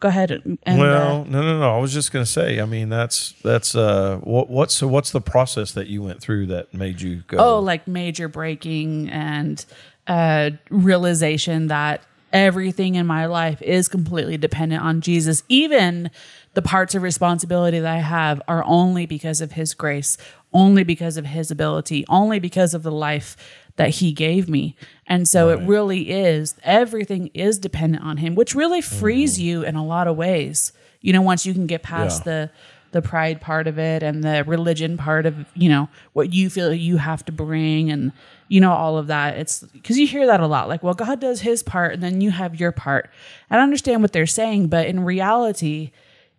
[0.01, 1.77] go ahead and, and Well, uh, no, no, no.
[1.77, 2.61] I was just going to say.
[2.61, 6.47] I mean, that's that's uh, what what's so what's the process that you went through
[6.47, 7.39] that made you go?
[7.39, 9.65] oh, like major breaking and
[10.07, 15.43] uh, realization that everything in my life is completely dependent on Jesus.
[15.49, 16.11] Even
[16.55, 20.17] the parts of responsibility that I have are only because of His grace,
[20.53, 23.37] only because of His ability, only because of the life
[23.77, 24.77] that He gave me.
[25.07, 29.45] And so it really is, everything is dependent on Him, which really frees mm-hmm.
[29.45, 30.73] you in a lot of ways.
[31.01, 32.33] You know, once you can get past Yeah.
[32.33, 32.51] the
[32.93, 36.73] the pride part of it and the religion part of you know what you feel
[36.73, 38.13] you have to bring and
[38.49, 41.21] you know all of that it's because you hear that a lot like well god
[41.21, 43.11] does his part and then you have your part
[43.49, 45.93] and i understand what they're saying but in reality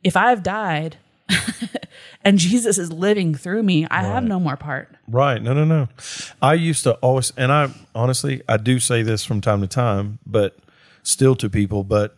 [0.04, 0.98] if i've died
[2.24, 5.42] and jesus is living through me i have no more part Right.
[5.42, 5.90] No, no, no.
[6.42, 10.20] I used to always, and I honestly, I do say this from time to time,
[10.26, 10.58] but
[11.04, 11.84] still to people.
[11.84, 12.16] But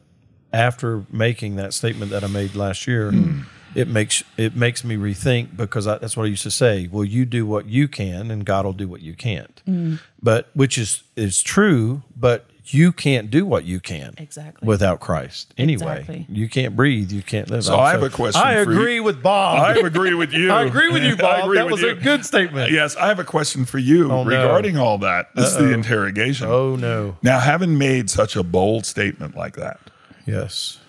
[0.52, 3.42] after making that statement that I made last year, hmm.
[3.74, 6.88] it makes it makes me rethink because I, that's what I used to say.
[6.92, 9.62] Well, you do what you can, and God will do what you can't.
[9.66, 9.96] Hmm.
[10.22, 14.66] But which is is true, but you can't do what you can Exactly.
[14.66, 15.54] without Christ.
[15.58, 16.26] Anyway, Exactly.
[16.30, 17.12] you can't breathe.
[17.12, 17.64] You can't live.
[17.66, 18.78] So I have a question I for you.
[18.80, 19.60] agree with Bob.
[19.60, 20.52] I agree with you.
[20.54, 21.54] I agree with you, Bob.
[21.54, 21.90] That was you.
[21.90, 22.72] a good statement.
[22.72, 24.30] Yes, I have a question for you Oh, no.
[24.30, 25.28] regarding all that.
[25.36, 26.48] This is the interrogation.
[26.48, 27.18] Oh no.
[27.22, 29.80] Now, having made such a bold statement like that,
[30.26, 30.80] Yes.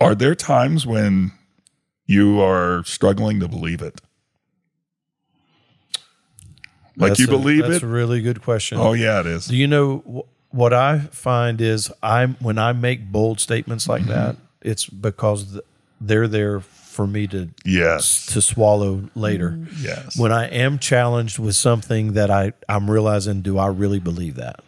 [0.00, 1.32] are there times when
[2.06, 4.00] you are struggling to believe it?
[7.00, 7.72] Like That's you a- believe that's it?
[7.72, 8.78] That's a really good question.
[8.78, 9.46] Oh, yeah, it is.
[9.46, 14.02] Do you know wh- what I find is I when I make bold statements like
[14.02, 14.10] Mm-hmm.
[14.10, 15.64] that, it's because th-
[16.00, 18.26] they're there for me to Yes.
[18.26, 19.58] to swallow later.
[19.80, 20.18] Yes.
[20.18, 24.60] When I am challenged with something that I I'm realizing, do I really believe that?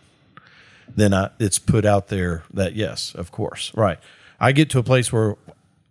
[0.94, 3.98] Then I it's put out there that yes, of course, right.
[4.40, 5.36] I get to a place where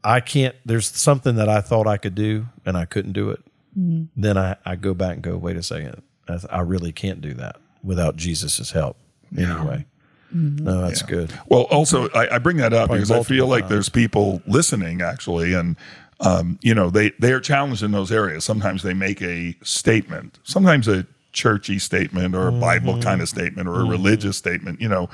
[0.03, 0.55] I can't.
[0.65, 3.41] There's something that I thought I could do and I couldn't do it.
[3.75, 7.33] Then I I go back and go, wait a second, I, I really can't do
[7.35, 8.97] that without Jesus' help.
[9.37, 9.85] Anyway,
[10.33, 11.33] no, that's good.
[11.47, 13.69] Well, also, I, I bring that up because I feel like times.
[13.71, 15.75] there's people listening actually, and
[16.19, 18.43] um, you know they they are challenged in those areas.
[18.45, 23.01] Sometimes they make a statement, sometimes a churchy statement or a Bible Mm-hmm.
[23.03, 25.09] kind of statement or a religious statement, you know,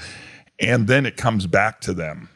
[0.59, 2.29] and then it comes back to them,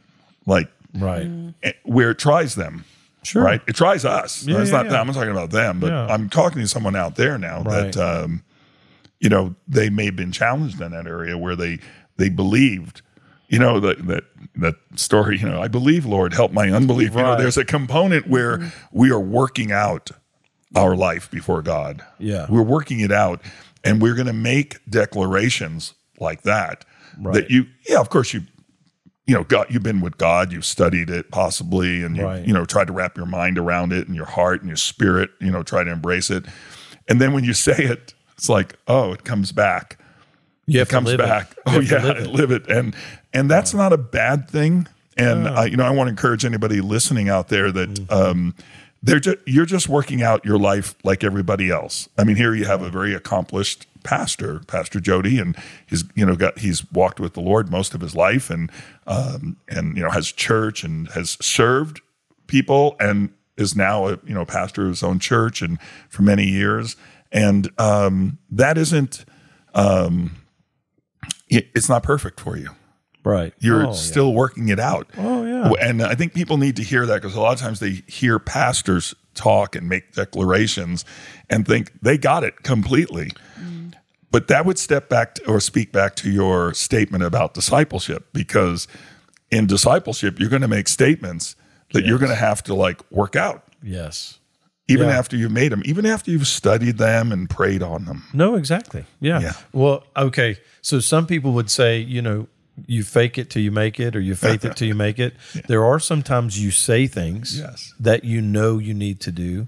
[0.45, 1.27] like Right.
[1.63, 2.86] eh, where it tries them.
[3.23, 3.43] Sure.
[3.43, 3.62] Right.
[3.67, 4.45] It tries us.
[4.45, 4.91] Yeah, it's yeah, not yeah.
[4.91, 5.01] them.
[5.01, 6.05] I'm not talking about them, but Yeah.
[6.07, 7.91] I'm talking to someone out there now Right.
[7.93, 8.43] that um,
[9.21, 11.79] you know they may have been challenged in that area where they
[12.17, 13.01] they believed
[13.47, 14.23] you know that that
[14.55, 18.27] that story you know i believe lord help my unbelief you know there's a component
[18.27, 18.69] where mm-hmm.
[18.91, 20.12] we are working out
[20.75, 22.47] our life before god Yeah.
[22.49, 23.41] we're working it out
[23.84, 26.86] and we're going to make declarations like that
[27.19, 27.34] Right.
[27.34, 28.41] that you yeah of course you
[29.27, 32.45] you know god you've been with god you've studied it possibly and you Right.
[32.47, 35.29] you know tried to wrap your mind around it and your heart and your spirit
[35.41, 36.45] you know try to embrace it
[37.10, 39.99] and then when you say it it's like oh it comes back
[40.65, 41.51] You have it comes back.
[41.51, 41.58] It.
[41.67, 42.27] Oh You have to yeah, live it.
[42.27, 42.95] live it, and
[43.34, 44.88] and that's not a bad thing.
[45.17, 48.13] And uh, you know, I want to encourage anybody listening out there that Mm-hmm.
[48.13, 48.56] um,
[49.04, 52.10] they're just you're just working out your life like everybody else.
[52.17, 55.56] I mean, here you have a very accomplished pastor, Pastor Jody, and
[55.88, 58.71] he's you know got he's walked with the Lord most of his life, and
[59.08, 62.01] um, and you know has church and has served
[62.47, 66.45] people, and is now a you know pastor of his own church, and for many
[66.47, 66.95] years,
[67.31, 69.25] and um, that isn't
[71.49, 72.69] it- it's not perfect for you.
[73.23, 73.53] Right.
[73.59, 73.95] You're Oh, yeah.
[73.95, 75.07] still working it out.
[75.17, 75.71] Oh, yeah.
[75.79, 78.39] And I think people need to hear that because a lot of times they hear
[78.39, 81.05] pastors talk and make declarations
[81.49, 83.31] and think they got it completely.
[84.31, 88.87] But that would step back to, or speak back to your statement about discipleship because
[89.51, 91.55] in discipleship, you're going to make statements
[91.93, 94.39] that you're going to have to like work out Yes.
[94.91, 95.17] Even Yeah.
[95.19, 98.23] after you've made them, even after you've studied them and prayed on them.
[98.34, 99.06] No, exactly.
[99.19, 99.39] Yeah.
[99.41, 99.54] Yeah.
[99.73, 100.58] Well, okay.
[100.82, 102.47] So some people would say, you know,
[102.88, 105.34] you fake it till you make it, or you faith it till you make it.
[105.67, 107.93] There are sometimes you say things Yes.
[107.99, 109.67] that you know you need to do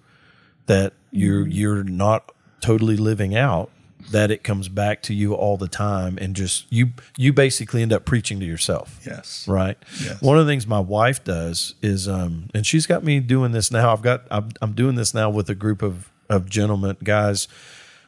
[0.66, 2.32] that you're you're not
[2.62, 3.70] totally living out.
[4.12, 7.92] That it comes back to you all the time, and just you you basically end
[7.92, 9.00] up preaching to yourself.
[9.06, 9.48] Yes.
[9.48, 9.78] Right.
[10.04, 10.22] Yes.
[10.22, 13.72] One of the things my wife does is, um, and she's got me doing this
[13.72, 13.92] now.
[13.92, 17.48] I've got, I'm, I'm doing this now with a group of, of gentlemen, guys.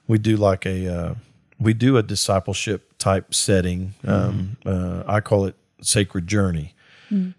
[0.08, 1.15] We do like a, uh,
[1.60, 3.95] we do a discipleship type setting.
[4.05, 6.73] Um, uh, I call it sacred journey.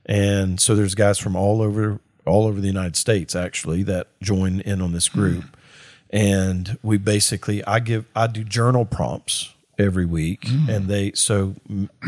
[0.06, 4.60] And so there's guys from all over, all over the United States actually that join
[4.60, 5.44] in on this group.
[6.10, 10.42] And we basically, I give, I do journal prompts every week.
[10.42, 10.68] Mm.
[10.68, 11.54] And they so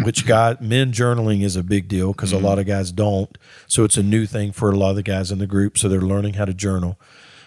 [0.03, 2.47] which guy men journaling is a big deal because a mm-hmm.
[2.47, 3.37] lot of guys don't.
[3.67, 5.79] So it's a new thing for a lot of the guys in the group.
[5.79, 6.99] So they're learning how to journal.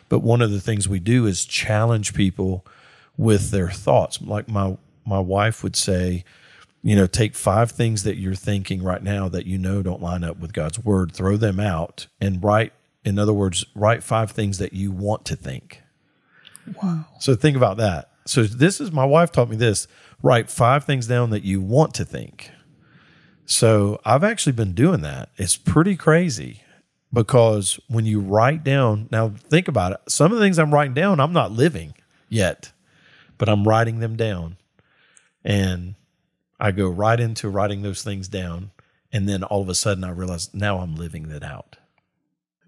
[0.09, 2.65] But one of the things we do is challenge people
[3.17, 4.21] with their thoughts.
[4.21, 6.23] Like my my wife would say
[6.83, 10.23] you know take five things that you're thinking right now that you know don't line
[10.23, 14.57] up with God's word throw them out and write in other words write five things
[14.57, 15.80] that you want to think
[17.19, 18.09] so think about that.
[18.25, 19.87] So this is my wife taught me this.
[20.21, 22.51] Write five things down that you want to think.
[23.45, 25.29] So I've actually been doing that.
[25.37, 26.61] It's pretty crazy
[27.11, 29.99] because when you write down, now think about it.
[30.07, 31.93] Some of the things I'm writing down, I'm not living
[32.29, 32.71] yet,
[33.37, 34.57] but I'm writing them down.
[35.43, 35.95] And
[36.59, 38.71] I go right into writing those things down.
[39.11, 41.77] And then all of a sudden I realize now I'm living that out.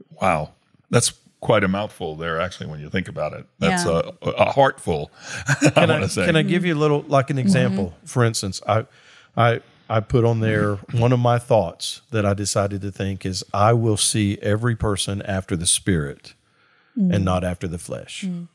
[0.09, 0.53] Wow.
[0.89, 3.45] That's quite a mouthful there, actually, when you think about it.
[3.59, 4.01] That's Yeah.
[4.21, 5.11] a, a heartful,
[5.47, 6.25] I can I, want to say.
[6.25, 7.87] can I give you a little like an example?
[7.97, 8.05] Mm-hmm.
[8.05, 8.85] For instance, I
[9.35, 13.43] I I put on there one of my thoughts that I decided to think is
[13.53, 16.33] I will see every person after the spirit
[16.95, 17.23] and mm.
[17.23, 18.23] not after the flesh.
[18.25, 18.47] Mm.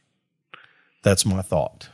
[1.03, 1.91] That's my thought.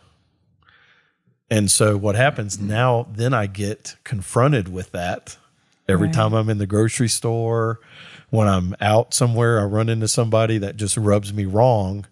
[1.50, 5.36] And so what happens now then I get confronted with that
[5.88, 6.14] every Right.
[6.14, 7.80] time I'm in the grocery store,
[8.34, 12.06] when I'm out somewhere I run into somebody that just rubs me wrong.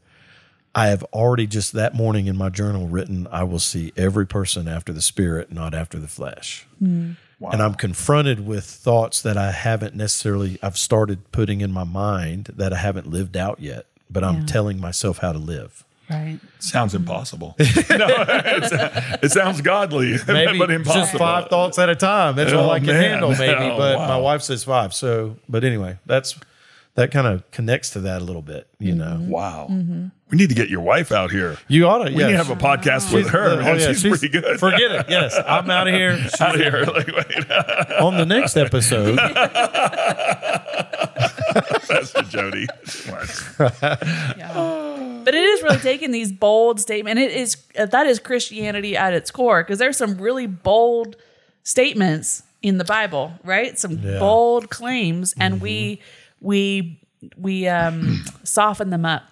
[0.74, 4.66] I have already just that morning in my journal written, I will see every person
[4.68, 6.66] after the spirit, not after the flesh.
[6.78, 7.12] Hmm.
[7.40, 12.52] And I'm confronted with thoughts that I haven't necessarily, I've started putting in my mind
[12.56, 14.46] that I haven't lived out yet, but I'm Yeah.
[14.46, 15.84] telling myself how to live.
[16.12, 16.38] Right.
[16.58, 17.56] Sounds impossible.
[17.58, 21.00] no, it's, it sounds godly, but impossible.
[21.02, 22.36] just five thoughts at a time.
[22.36, 23.02] That's all Oh, I can man.
[23.02, 23.54] handle, maybe.
[23.54, 24.08] Oh, but wow.
[24.08, 24.94] my wife says five.
[24.94, 26.38] So, but anyway, that's
[26.94, 29.16] that kind of connects to that a little bit, you know.
[29.18, 29.30] Mm-hmm.
[29.30, 29.68] Wow.
[29.70, 30.08] Mm-hmm.
[30.30, 31.56] We need to get your wife out here.
[31.68, 33.60] You ought to, We need to have a podcast with her.
[33.60, 34.58] Oh, oh yeah, she's, pretty good.
[34.60, 35.06] Forget it.
[35.08, 36.16] Yes, I'm out of here.
[36.18, 36.84] She's out of here.
[36.84, 37.50] Like, wait,
[38.00, 39.18] on the next episode.
[41.88, 42.66] Pastor Jody.
[45.32, 47.18] But it is really taking these bold statements.
[47.22, 51.16] It is that is Christianity at its core because there's some really bold
[51.62, 53.78] statements in the Bible, right?
[53.78, 54.18] Some Yeah.
[54.18, 56.02] bold claims, and we
[56.42, 57.00] we
[57.38, 59.22] we um, soften them up,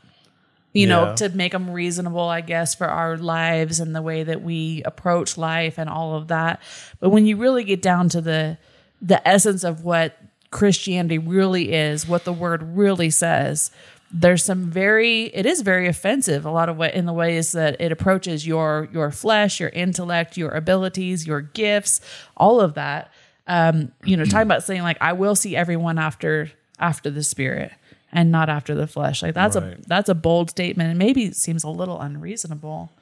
[0.73, 4.41] you know, to make them reasonable, I guess, for our lives and the way that
[4.41, 6.63] we approach life and all of that.
[6.99, 8.57] But when you really get down to the
[9.03, 10.17] the essence of what
[10.51, 13.71] Christianity really is, what the word really says,
[14.13, 17.81] there's some very it is very offensive a lot of way in the ways that
[17.81, 22.01] it approaches your your flesh, your intellect, your abilities, your gifts,
[22.37, 23.13] all of that.
[23.47, 27.73] Um, you know, talking about saying like I will see everyone after after the spirit
[28.13, 29.23] and not after the flesh.
[29.23, 32.93] Like that's a that's a bold statement and maybe it seems a little unreasonable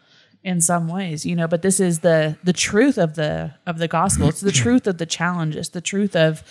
[0.44, 3.88] in some ways, you know, but this is the the truth of the of the
[3.88, 4.28] gospel.
[4.28, 5.56] It's the truth of the challenge.
[5.56, 6.42] It's the truth of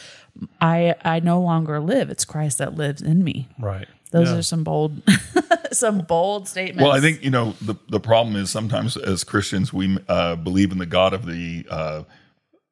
[0.60, 2.10] I I no longer live.
[2.10, 3.48] It's Christ that lives in me.
[3.60, 3.88] Right.
[4.12, 4.38] Those Yeah.
[4.38, 5.02] are some bold
[5.72, 6.82] some bold statements.
[6.84, 10.72] Well, I think you know the the problem is sometimes as Christians we uh, believe
[10.72, 12.04] in the God of the uh,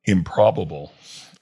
[0.06, 0.94] improbable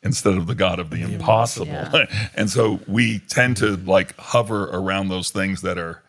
[0.01, 2.05] instead of the God of the impossible, Yeah.
[2.35, 6.03] and so we tend to like hover around those things that are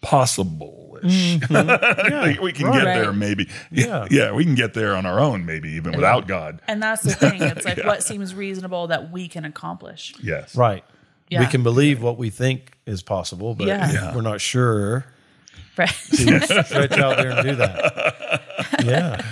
[0.00, 1.38] possible-ish.
[1.50, 2.84] Yeah, we can right.
[2.84, 3.48] get there maybe.
[3.70, 3.86] Yeah.
[3.86, 4.06] Yeah.
[4.10, 6.60] yeah, we can get there on our own maybe even without God.
[6.68, 7.42] and that's the thing.
[7.42, 10.14] It's like what seems reasonable that we can accomplish.
[10.22, 10.84] Yes, Right.
[11.30, 11.40] Yeah.
[11.40, 13.92] We can believe what we think is possible, but Yeah.
[13.92, 14.14] Yeah.
[14.14, 15.04] we're not sure
[15.76, 15.88] Right.
[16.10, 18.42] to stretch out there and do that.
[18.84, 19.22] Yeah.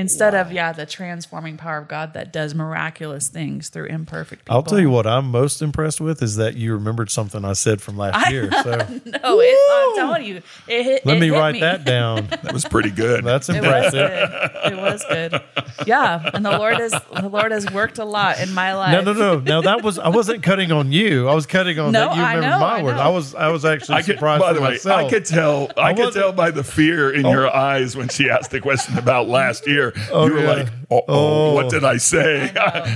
[0.00, 4.56] Instead of yeah, the transforming power of God that does miraculous things through imperfect people.
[4.56, 7.80] I'll tell you what I'm most impressed with is that you remembered something I said
[7.82, 8.50] from last year.
[8.62, 11.06] So No, it's, I'm telling you, it hit.
[11.06, 11.60] let it me hit write me.
[11.60, 12.28] that down.
[12.42, 13.24] That was pretty good.
[13.24, 13.92] That's It was impressive.
[13.92, 14.72] good.
[14.72, 15.42] It was good.
[15.86, 18.92] Yeah, and the Lord has the Lord has worked a lot in my life.
[18.92, 19.40] No, no, no.
[19.40, 21.28] Now that was I wasn't cutting on you.
[21.28, 22.94] I was cutting on No, that you I remember know, my I word.
[22.96, 23.00] know.
[23.02, 25.06] I was I was actually I could, surprised by for the way, myself.
[25.06, 25.70] I could tell.
[25.76, 27.30] I, could tell by the fear in oh.
[27.30, 29.89] your eyes when she asked the question about last year.
[30.10, 30.52] Oh, you were yeah.
[30.52, 31.54] like, "Oh, Oh.
[31.54, 32.52] what did I say?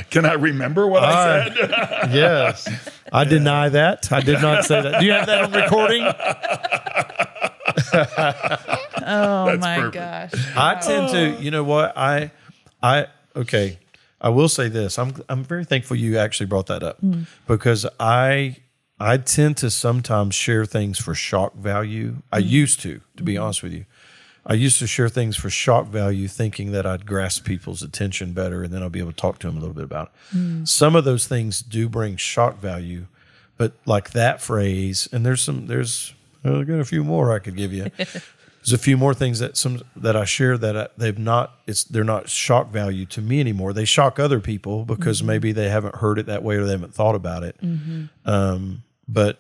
[0.11, 1.57] Can I remember what I I- said?"
[2.12, 2.90] yes.
[3.12, 4.11] I deny that.
[4.12, 5.00] I did not say that.
[5.00, 6.04] Do you have that on recording?
[9.07, 9.94] Oh That's my perfect.
[9.94, 10.57] gosh.
[10.57, 11.96] I tend to, you know what?
[11.96, 12.30] I
[12.83, 13.78] I okay.
[14.20, 14.98] I will say this.
[14.98, 17.26] I'm I'm very thankful you actually brought that up mm.
[17.46, 18.57] because I
[18.98, 22.16] I tend to sometimes share things for shock value.
[22.33, 22.48] I mm.
[22.48, 23.42] used to, to be mm-hmm.
[23.42, 23.85] honest with you.
[24.46, 28.62] I used to share things for shock value, thinking that I'd grasp people's attention better
[28.62, 30.37] and then I'll be able to talk to them a little bit about it.
[30.37, 30.68] Mm.
[30.68, 33.07] Some of those things do bring shock value,
[33.57, 37.38] but like that phrase, and there's some, there's, well, I got a few more I
[37.38, 37.90] could give you.
[38.64, 41.85] There's a few more things that some that I share that I, they've not it's
[41.85, 43.74] they're not shock value to me anymore.
[43.74, 45.26] They shock other people because mm-hmm.
[45.26, 47.59] maybe they haven't heard it that way or they haven't thought about it.
[47.61, 48.04] Mm-hmm.
[48.24, 49.38] Um, but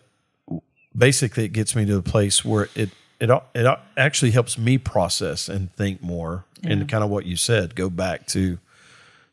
[0.94, 2.90] basically, it gets me to a place where it
[3.30, 6.44] it it actually helps me process and think more.
[6.62, 8.58] And kind of what you said, go back to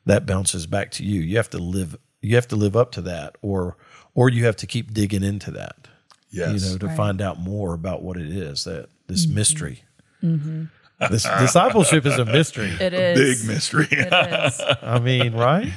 [0.06, 1.22] that bounces back to you.
[1.22, 3.78] You have to live you have to live up to that, or
[4.14, 5.88] or you have to keep digging into that
[6.30, 6.64] Yes.
[6.64, 6.98] you know, to Right.
[6.98, 9.36] find out more about what it is that this mm-hmm.
[9.36, 9.84] mystery.
[10.24, 10.66] Mm-hmm.
[11.10, 12.72] This discipleship is a mystery.
[12.80, 13.88] It is Big mystery.
[13.90, 14.62] It is.
[14.82, 15.74] I mean, right?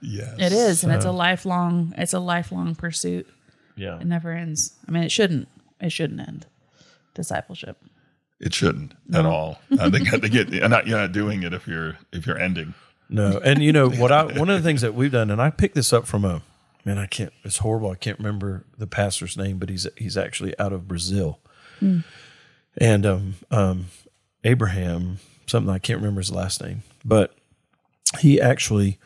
[0.00, 0.34] yes.
[0.38, 1.94] It is, and it's a lifelong.
[1.98, 3.28] It's a lifelong pursuit.
[3.76, 3.98] Yeah.
[3.98, 4.74] It never ends.
[4.86, 5.48] I mean, it shouldn't.
[5.80, 6.46] It shouldn't end.
[7.18, 7.76] Discipleship.
[8.40, 9.58] It shouldn't at all.
[9.80, 12.38] I think I think it, you're not you're not doing it if you're if you're
[12.38, 12.74] ending.
[13.08, 14.12] No, and you know what?
[14.12, 16.42] I one of the things that we've done, and I picked this up from a
[16.84, 16.98] man.
[16.98, 17.32] I can't.
[17.42, 17.90] It's horrible.
[17.90, 21.40] I can't remember the pastor's name, but he's he's actually out of Brazil,
[22.76, 23.86] and um um
[24.44, 27.34] Abraham something I can't remember his last name, but
[28.20, 28.98] he actually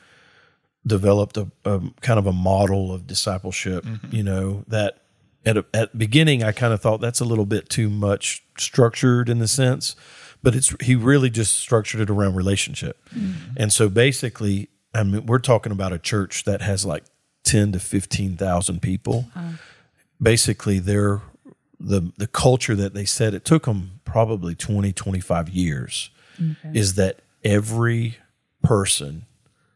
[0.87, 3.87] developed a, a kind of a model of discipleship.
[4.11, 5.02] You know that
[5.45, 9.29] at a, at beginning I kind of thought that's a little bit too much structured
[9.29, 9.97] in the sense,
[10.43, 12.99] but it's he really just structured it around relationship.
[13.15, 13.35] Mm.
[13.57, 17.05] And so basically, I mean, we're talking about a church that has like
[17.45, 19.27] ten to fifteen thousand people.
[19.35, 19.53] Uh-huh.
[20.21, 21.23] Basically, they're
[21.81, 26.11] the the culture that they said it took them probably 20 25 years
[26.73, 28.17] is that every
[28.63, 29.27] person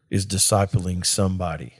[0.09, 1.73] is discipling somebody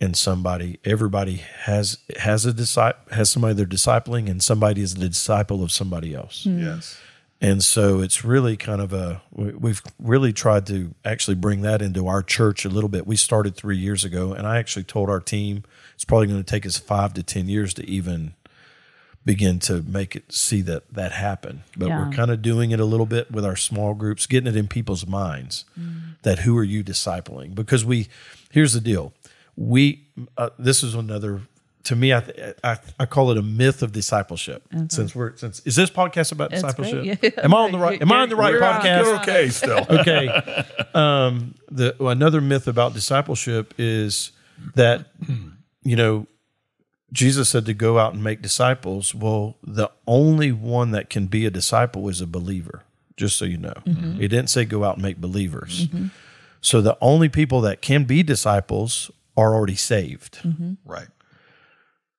[0.00, 0.78] and somebody.
[0.84, 5.70] Everybody has has a disciple has somebody they're discipling and somebody is the disciple of
[5.70, 6.44] somebody else.
[6.44, 6.58] Hmm.
[6.60, 6.98] Yes.
[7.42, 11.80] and so it's really kind of a we- we've really tried to actually bring that
[11.82, 13.06] into our church a little bit.
[13.06, 16.50] We started three years ago and i actually told our team it's probably going to
[16.50, 18.34] take us five to ten years to even
[19.24, 21.62] begin to make it see that that happen.
[21.76, 22.06] But Yeah.
[22.06, 24.66] we're kind of doing it a little bit with our small groups getting it in
[24.66, 26.12] people's minds hmm.
[26.22, 27.54] that who are you discipling?
[27.54, 28.08] Because we
[28.50, 29.12] here's the deal
[29.56, 31.42] we uh, this is another
[31.84, 35.60] to me I, th- I I call it a myth of discipleship since we're since
[35.60, 37.34] is this podcast about It's discipleship great.
[37.36, 37.44] Yeah.
[37.44, 38.80] am I on the right am I on the right You're on.
[38.82, 39.86] podcast You're okay still.
[39.90, 40.64] okay.
[40.94, 44.32] Um, the well, another myth about discipleship is
[44.74, 45.06] that
[45.82, 46.26] you know
[47.12, 49.14] Jesus said to go out and make disciples.
[49.14, 52.82] Well, the only one that can be a disciple is a believer.
[53.16, 55.88] Just so you know, he didn't say go out and make believers.
[56.62, 59.10] So the only people that can be disciples
[59.40, 60.38] are already saved.
[60.42, 60.74] Mm-hmm.
[60.84, 61.08] Right.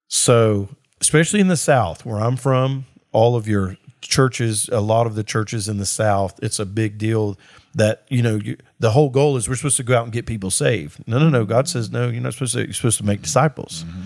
[0.08, 5.16] So, especially in the South, where I'm from, all of your churches, a lot of
[5.16, 7.38] the churches in the South, it's a big deal
[7.76, 10.26] that you know you, the whole goal is we're supposed to go out and get
[10.26, 11.08] people saved.
[11.08, 11.46] No, no, no.
[11.46, 12.10] God says no.
[12.10, 12.64] You're not supposed to.
[12.66, 13.86] You're supposed to make disciples.
[13.88, 14.02] Mm-hmm.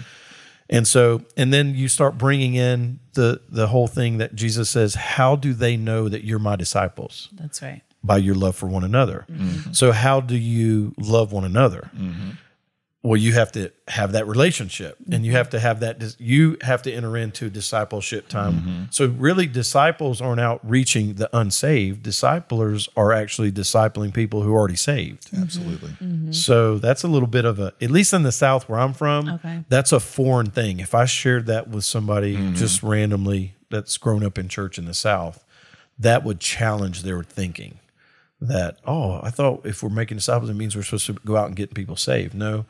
[0.69, 4.95] And so, and then you start bringing in the the whole thing that Jesus says.
[4.95, 7.30] How do they know that you're my disciples?
[7.34, 7.82] That's right.
[8.04, 9.25] by your love for one another.
[9.32, 9.73] Mm-hmm.
[9.73, 11.89] So, how do you love one another?
[13.06, 15.38] Well, you have to have that relationship, and you mm-hmm.
[15.38, 16.15] have to have that.
[16.20, 18.54] You have to enter into discipleship time.
[18.54, 18.84] Mm-hmm.
[18.89, 22.01] So, really, disciples aren't out reaching the unsaved.
[22.01, 25.28] Disciplers are actually discipling people who are already saved.
[25.28, 25.43] Mm-hmm.
[25.43, 25.91] Absolutely.
[26.32, 29.30] So that's a little bit of a, at least in the South where I'm from,
[29.30, 29.64] Okay.
[29.70, 30.80] that's a foreign thing.
[30.80, 34.93] If I shared that with somebody just randomly that's grown up in church in the
[34.93, 35.45] South,
[35.97, 37.80] that would challenge their thinking
[38.41, 41.47] that, oh, I thought if we're making disciples, it means we're supposed to go out
[41.47, 42.34] and get people saved.
[42.34, 42.66] No,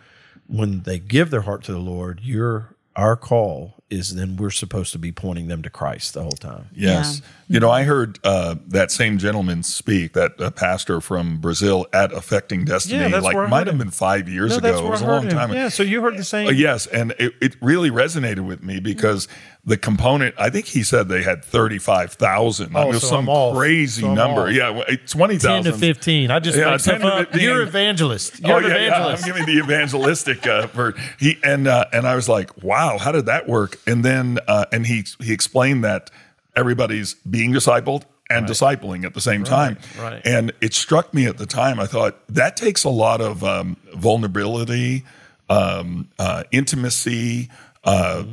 [0.48, 4.92] when they give their heart to the Lord, you're our call is then we're supposed
[4.94, 6.70] to be pointing them to Christ the whole time.
[6.74, 7.22] Yes.
[7.48, 12.12] You know, I heard uh, that same gentleman speak, that uh, pastor from Brazil at
[12.12, 14.68] Affecting Destiny, Yeah, that's like where I might have been five years No, ago.
[14.72, 15.60] that's It was I a long time ago.
[15.60, 16.48] Yeah, so you heard the same.
[16.48, 19.28] Uh, yes, and it, it really resonated with me because
[19.64, 20.34] the component.
[20.40, 22.76] I think he said they had thirty five thousand.
[22.76, 24.42] Oh, it was so some I'm crazy So number.
[24.44, 24.52] off.
[24.52, 26.30] Yeah, well, it's twenty 10 to 15.
[26.32, 27.42] I just Yeah, make 10 stuff to 15.
[27.42, 28.40] You're evangelist.
[28.42, 29.24] You're Oh an yeah, yeah, evangelist.
[29.24, 33.12] I'm giving the evangelistic uh, for he and uh, and I was like, wow, how
[33.12, 33.75] did that work?
[33.88, 36.12] And then uh, and he he explained that
[36.56, 39.78] everybody's being discipled and discipling at the same time.
[40.00, 40.22] right.
[40.26, 41.80] And it struck me at the time.
[41.80, 45.06] I thought that takes a lot of um, vulnerability,
[45.50, 47.50] um, uh, intimacy,
[47.84, 48.26] uh,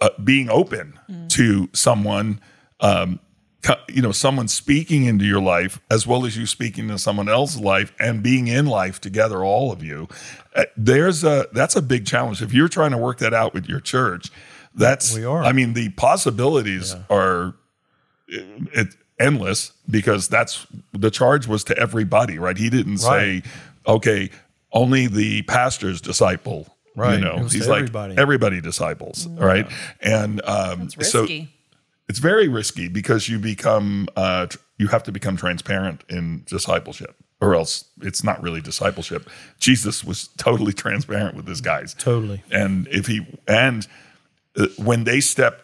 [0.00, 2.40] uh, being open to someone.
[2.80, 3.20] Um,
[3.88, 7.60] you know, someone speaking into your life as well as you speaking to someone else's
[7.60, 10.08] life and being in life together, all of you.
[10.56, 12.42] Uh, There's a that's a big challenge.
[12.42, 14.32] If you're trying to work that out with your church,
[14.74, 15.42] that's We are.
[15.42, 17.54] I mean, the possibilities are
[18.28, 22.56] it, endless because that's the charge was to everybody, right?
[22.56, 23.42] He didn't Right.
[23.44, 23.50] say,
[23.86, 24.30] okay,
[24.72, 26.66] only the pastors disciple.
[26.94, 27.18] Right.
[27.18, 28.14] You know, he's to like everybody.
[28.18, 29.66] everybody disciples, right?
[30.00, 31.26] And um, It's so
[32.08, 37.14] it's very risky because you become uh, tr- you have to become transparent in discipleship
[37.40, 42.42] or else it's not really discipleship jesus was totally transparent with his guys Totally.
[42.50, 43.86] and if he and
[44.78, 45.62] when they stepped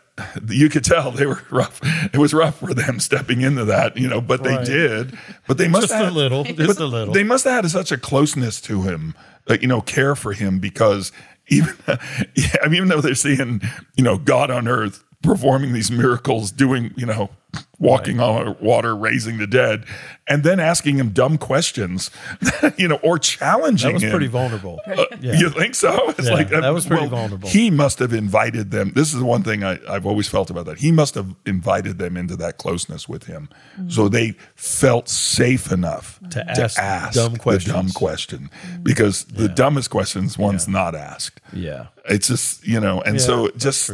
[0.48, 1.78] you could tell they were rough
[2.12, 4.58] it was rough for them stepping into that you know but Right.
[4.58, 5.16] they did
[5.46, 6.42] but they must Just a have little.
[6.44, 7.14] Just a little.
[7.14, 9.14] they must have had such a closeness to him,
[9.48, 11.12] uh, you know, care for him because
[11.48, 11.74] even,
[12.34, 13.62] yeah, I mean, even though they're seeing,
[13.96, 17.30] you know, God on earth performing these miracles, doing, you know,
[17.78, 19.84] walking on water, raising the dead,
[20.26, 22.10] and then asking him dumb questions,
[22.76, 23.92] you know, or challenging him.
[23.92, 24.10] That was him.
[24.10, 24.80] pretty vulnerable.
[24.86, 26.14] Uh, You think so?
[26.18, 27.48] It's Yeah, that was pretty well, vulnerable.
[27.48, 28.92] He must have invited them.
[28.94, 30.78] This is the one thing I, I've always felt about that.
[30.78, 33.48] He must have invited them into that closeness with him,
[33.88, 38.50] so they felt safe enough To ask dumb the dumb question,
[38.82, 41.40] because the dumbest questions one's not asked.
[41.52, 41.86] Yeah.
[42.08, 43.90] It's just you know, and Yeah, so just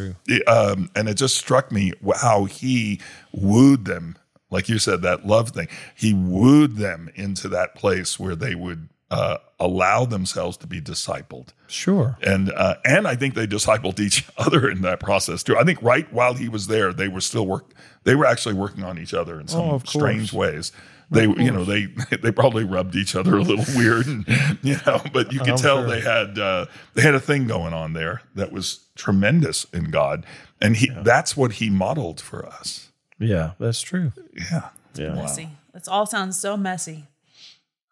[0.47, 3.01] um, and it just struck me how he
[3.37, 4.17] wooed them,
[4.51, 5.69] like you said, that love thing.
[5.95, 11.49] He wooed them into that place where they would uh, allow themselves to be discipled,
[11.69, 12.17] Sure.
[12.23, 15.57] and uh, and I think they discipled each other in that process too.
[15.57, 17.73] I think right while he was there, they were still work.
[18.05, 20.73] They were actually working on each other in some Oh, strange ways.
[21.11, 21.87] They, you know, they
[22.23, 24.27] they probably rubbed each other a little weird, and
[24.63, 25.89] you know, but you could I'm tell sure.
[25.89, 30.25] they had uh, they had a thing going on there that was tremendous in God,
[30.61, 32.84] and he that's what he modeled for us.
[33.19, 34.13] Yeah, that's true.
[34.35, 35.15] Yeah, Yeah.
[35.15, 35.49] Messy.
[35.75, 37.05] It all sounds so messy.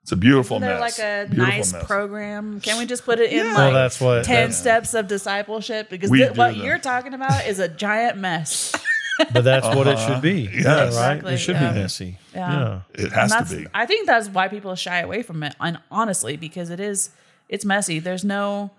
[0.02, 0.98] it's a beautiful They're mess.
[0.98, 1.84] like a Beautiful nice mess.
[1.86, 2.60] program.
[2.60, 3.52] Can we just put it in Yeah.
[3.52, 5.88] like Well, that's what- 10 that's- steps of discipleship?
[5.90, 6.64] Because We thi- do what them.
[6.64, 8.72] you're talking about is a giant mess.
[9.32, 10.48] But that's what it should be.
[10.52, 10.64] Yes.
[10.64, 10.86] Yeah, right.
[10.86, 11.72] Exactly, It should yeah.
[11.72, 12.18] be messy.
[12.34, 12.50] Yeah.
[12.50, 13.04] Yeah.
[13.04, 13.66] It has to be.
[13.72, 15.54] I think that's why people shy away from it.
[15.60, 17.10] And honestly, because it is,
[17.48, 17.98] it's messy.
[18.00, 18.70] There's no,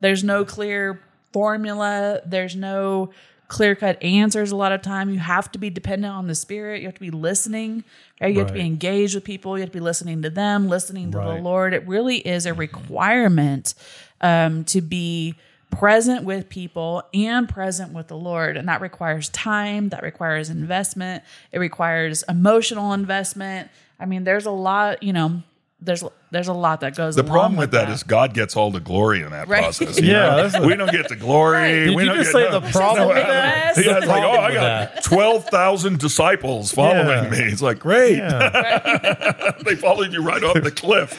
[0.00, 1.00] there's no clear
[1.32, 2.20] formula.
[2.26, 3.10] There's no
[3.48, 4.50] clear cut answers.
[4.50, 6.80] A lot of time, you have to be dependent on the spirit.
[6.80, 7.84] You have to be listening.
[8.20, 8.32] Right?
[8.32, 9.56] You have to be engaged with people.
[9.56, 11.74] You have to be listening to them, listening to the Lord.
[11.74, 13.74] It really is a requirement
[14.20, 15.34] um, to be
[15.70, 18.56] present with people and present with the Lord.
[18.56, 21.22] And that requires time, that requires investment,
[21.52, 23.70] it requires emotional investment.
[23.98, 25.42] I mean, there's a lot, you know,
[25.86, 28.56] there's there's a lot that goes The along problem with with that is God gets
[28.56, 29.62] all the glory in that Right.
[29.62, 29.98] process.
[30.02, 30.36] Yeah, know?
[30.42, 31.86] that's what- we don't get the glory.
[31.86, 33.76] Did we you don't just get say the problem with that?
[33.86, 37.30] Yeah, it's like, oh, I got twelve thousand disciples following Yeah.
[37.30, 37.38] me.
[37.38, 38.18] It's like great.
[38.18, 39.52] Yeah.
[39.64, 41.16] they followed you right off the cliff.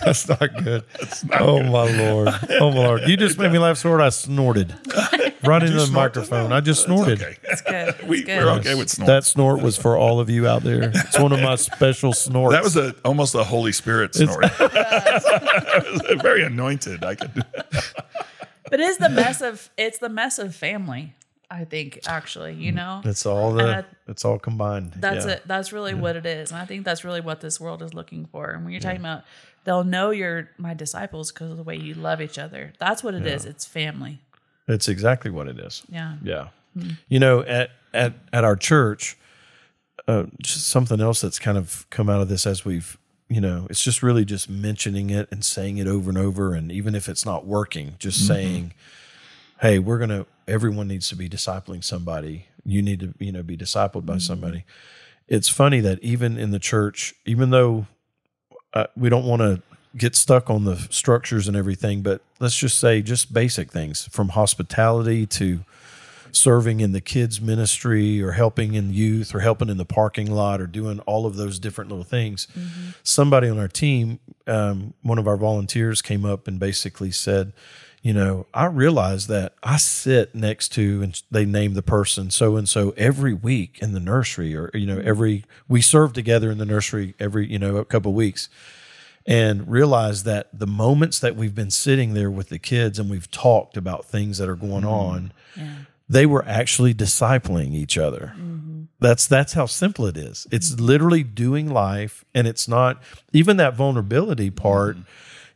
[0.04, 0.84] That's not good.
[1.40, 2.28] oh my lord.
[2.60, 3.02] Oh my lord.
[3.06, 4.74] You just made me laugh so hard I snorted.
[5.42, 6.52] Right into the snort microphone.
[6.52, 7.22] I just It's snorted.
[7.22, 7.34] okay.
[7.44, 7.88] It's good.
[7.88, 8.44] It's We, good.
[8.44, 9.06] we're okay with snort.
[9.06, 10.92] That snort was for all of you out there.
[10.94, 12.52] It's one of my special snorts.
[12.54, 14.44] that was a almost a Holy Spirit snort.
[16.20, 17.04] Very anointed.
[17.04, 17.32] I could.
[18.70, 21.14] But it's the mess of it's the mess of family,
[21.50, 22.76] I think, actually, you mm.
[22.76, 23.02] know?
[23.04, 24.92] it's all the I- it's all combined.
[24.96, 25.32] That's yeah.
[25.32, 25.42] it.
[25.46, 26.52] That's really what it is.
[26.52, 28.50] And I think that's really what this world is looking for.
[28.50, 29.24] And when you're talking about
[29.64, 32.72] they'll know you're my disciples because of the way you love each other.
[32.78, 33.44] That's what it is.
[33.44, 34.20] It's family.
[34.68, 35.82] It's exactly what it is.
[35.90, 36.16] Yeah.
[36.22, 36.48] Yeah.
[36.78, 36.90] Hmm.
[37.08, 39.18] You know, at at at our church,
[40.06, 42.96] uh, just something else that's kind of come out of this as we've,
[43.28, 46.70] you know, it's just really just mentioning it and saying it over and over, and
[46.70, 48.28] even if it's not working, just mm-hmm.
[48.28, 48.72] saying,
[49.60, 50.26] "Hey, we're gonna.
[50.50, 52.46] Everyone needs to be discipling somebody.
[52.64, 54.64] You need to, you know, be discipled by somebody."
[55.28, 57.86] It's funny that even in the church, even though
[58.74, 59.62] uh, we don't want to
[59.96, 64.30] get stuck on the structures and everything, but let's just say just basic things from
[64.30, 65.64] hospitality to
[66.32, 70.60] serving in the kids ministry or helping in youth or helping in the parking lot
[70.60, 72.46] or doing all of those different little things.
[73.02, 77.52] Somebody on our team, um, one of our volunteers came up and basically said,
[78.02, 82.56] you know, I realize that I sit next to, and they name the person so
[82.56, 85.08] and so every week in the nursery, or you know, mm-hmm.
[85.08, 88.48] every we serve together in the nursery every you know a couple of weeks,
[89.26, 93.30] and realize that the moments that we've been sitting there with the kids and we've
[93.30, 94.88] talked about things that are going mm-hmm.
[94.88, 95.32] on,
[96.08, 98.32] they were actually discipling each other.
[98.34, 98.84] Mm-hmm.
[98.98, 100.46] That's that's how simple it is.
[100.50, 103.02] It's literally doing life, and it's not
[103.34, 104.96] even that vulnerability part.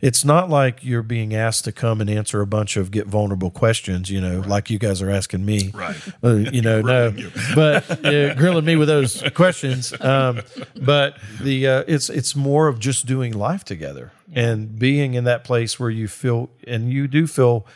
[0.04, 3.50] It's not like you're being asked to come and answer a bunch of get vulnerable
[3.50, 5.70] questions, you know, like you guys are asking me.
[5.72, 5.96] Right.
[6.22, 7.30] Uh, you know, no, you.
[7.54, 9.92] but uh, grilling me with those questions.
[10.00, 10.40] Um,
[10.80, 15.44] but the uh, it's it's more of just doing life together and being in that
[15.44, 17.66] place where you feel and you do feel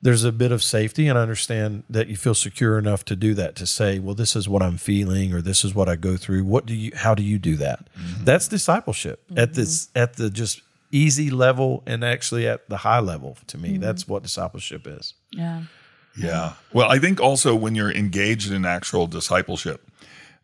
[0.00, 3.34] there's a bit of safety and I understand that you feel secure enough to do
[3.34, 6.16] that to say, well, this is what I'm feeling or this is what I go
[6.16, 6.44] through.
[6.44, 6.92] What do you?
[6.94, 7.88] How do you do that?
[8.20, 13.36] That's discipleship at this at the just easy level and actually at the high level
[13.48, 13.76] to me.
[13.78, 15.14] That's what discipleship is.
[15.32, 15.62] Yeah.
[16.16, 16.54] Yeah.
[16.72, 19.86] Well, I think also when you're engaged in actual discipleship,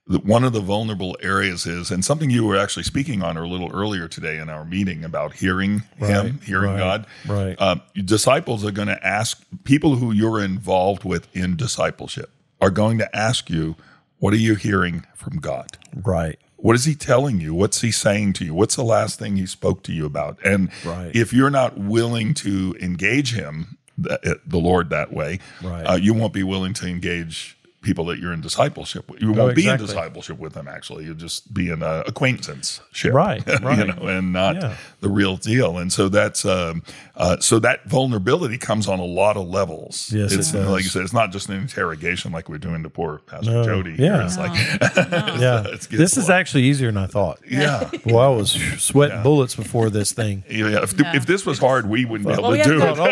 [0.07, 3.47] the- one of the vulnerable areas is, and something you were actually speaking on a
[3.47, 7.07] little earlier today in our meeting about hearing Him, hearing right, God.
[7.27, 7.61] right.
[7.61, 12.31] Um, disciples are going to ask people who you're involved with in discipleship
[12.61, 13.77] are going to ask you,
[14.19, 16.39] "What are you hearing from God?" Right.
[16.65, 17.53] What is he telling you?
[17.53, 18.55] What's he saying to you?
[18.55, 20.39] What's the last thing he spoke to you about?
[20.43, 21.15] And Right.
[21.15, 25.83] if you're not willing to engage him, the, the Lord, that way, Right.
[25.85, 29.23] uh, you won't be willing to engage people that you're in discipleship with.
[29.23, 31.05] You won't be in discipleship with them, actually.
[31.05, 33.13] You'll just be in a acquaintanceship.
[33.13, 34.77] Right, you know, and not Yeah.
[35.01, 35.79] the real deal.
[35.79, 36.83] And so that's, um,
[37.17, 40.11] uh, so that vulnerability comes on a lot of levels.
[40.13, 40.69] Yes, it it's, does.
[40.69, 43.97] Like you said, it's not just an interrogation like we're doing to poor Pastor Jody.
[43.97, 44.07] here.
[44.07, 44.25] yeah.
[44.25, 44.53] It's like,
[45.41, 45.61] Yeah.
[45.71, 46.33] Let's This is it.
[46.33, 47.39] actually easier than I thought.
[47.49, 47.91] yeah.
[48.05, 50.43] Well, I was sweating bullets before this thing.
[50.49, 53.03] Yeah, if, if this was hard, we wouldn't be able Well, to do have it.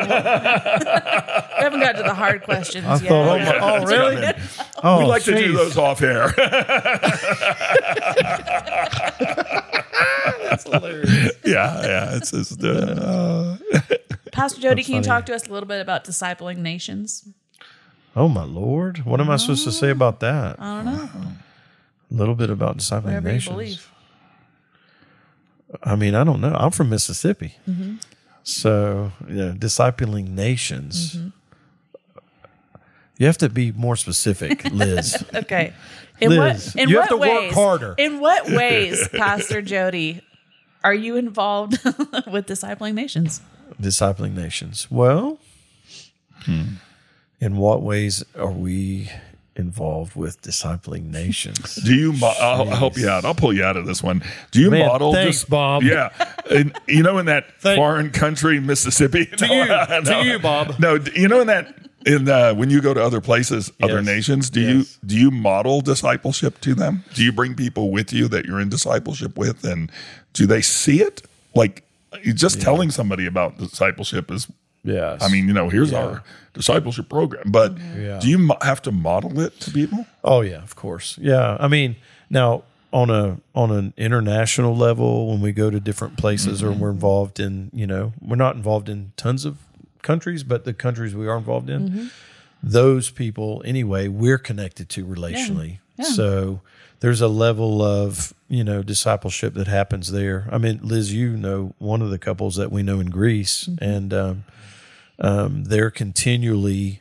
[1.58, 3.02] We haven't got to the hard questions I yet.
[3.02, 4.32] thought, oh, my, oh really?
[4.84, 6.26] Oh, we like to do those off air.
[10.48, 11.32] That's hilarious.
[11.44, 12.16] Yeah, yeah.
[12.16, 13.56] It's just, uh,
[14.32, 17.28] Pastor Jody, can you talk to us a little bit about discipling nations?
[18.14, 19.04] Oh my lord!
[19.06, 20.60] What am I supposed to say about that?
[20.60, 21.08] I don't know.
[22.10, 23.46] A little bit about discipling Whatever nations.
[23.46, 23.90] you believe.
[25.82, 26.54] I mean, I don't know.
[26.54, 27.94] I'm from Mississippi, Mm-hmm.
[28.42, 31.16] so yeah, discipling nations.
[33.22, 35.24] You have to be more specific, Liz.
[35.32, 35.72] Okay.
[36.20, 37.94] In Liz, what in you what have to work ways, harder.
[37.96, 40.22] In what ways, Pastor Jody,
[40.82, 43.40] are you involved with discipling nations?
[43.80, 44.90] discipling nations.
[44.90, 45.38] Well,
[46.46, 46.62] hmm.
[47.40, 49.08] in what ways are we
[49.54, 51.76] involved with discipling nations?
[51.76, 52.12] do you?
[52.14, 53.24] Mo- I'll, I'll help you out.
[53.24, 54.24] I'll pull you out of this one.
[54.50, 55.12] Do you Man, model?
[55.12, 55.84] thanks, dis- Bob.
[55.84, 56.08] Yeah,
[56.50, 59.26] and you know, in that Thank- foreign country, Mississippi.
[59.26, 59.66] To you.
[60.06, 60.80] To you, Bob.
[60.80, 61.72] No, you know, in that.
[62.06, 64.06] In uh, when you go to other places, other Yes.
[64.06, 64.70] nations, do Yes.
[65.02, 67.04] you do you model discipleship to them?
[67.14, 69.90] Do you bring people with you that you're in discipleship with, and
[70.32, 71.22] do they see it?
[71.54, 71.84] Like
[72.34, 74.48] just telling somebody about discipleship is
[74.84, 75.22] Yes.
[75.22, 76.24] I mean, you know, here's our
[76.54, 78.18] discipleship program, but Yeah.
[78.20, 80.06] do you mo- have to model it to people?
[80.24, 81.16] Oh yeah, of course.
[81.22, 81.94] Yeah, I mean,
[82.28, 86.90] now on a on an international level, when we go to different places or we're
[86.90, 89.56] involved in, you know, we're not involved in tons of
[90.02, 92.10] countries, but the countries we are involved in,
[92.62, 95.78] those people anyway, we're connected to relationally.
[95.96, 96.04] Yeah.
[96.04, 96.60] So
[97.00, 100.48] there's a level of you know discipleship that happens there.
[100.50, 104.12] I mean, Liz, you know one of the couples that we know in Greece, and
[104.14, 104.44] um,
[105.18, 107.00] um, they're continually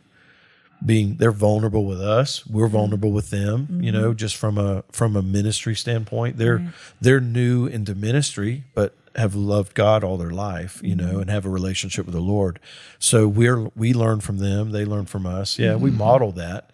[0.84, 2.45] being they're vulnerable with us.
[2.47, 6.38] We're vulnerable with them you know just from a from a ministry standpoint.
[6.38, 11.22] They're they're new into ministry but have loved God all their life you know mm-hmm.
[11.22, 12.59] and have a relationship with the Lord
[12.99, 15.99] so we're we learn from them they learn from us yeah we mm-hmm.
[15.99, 16.70] model that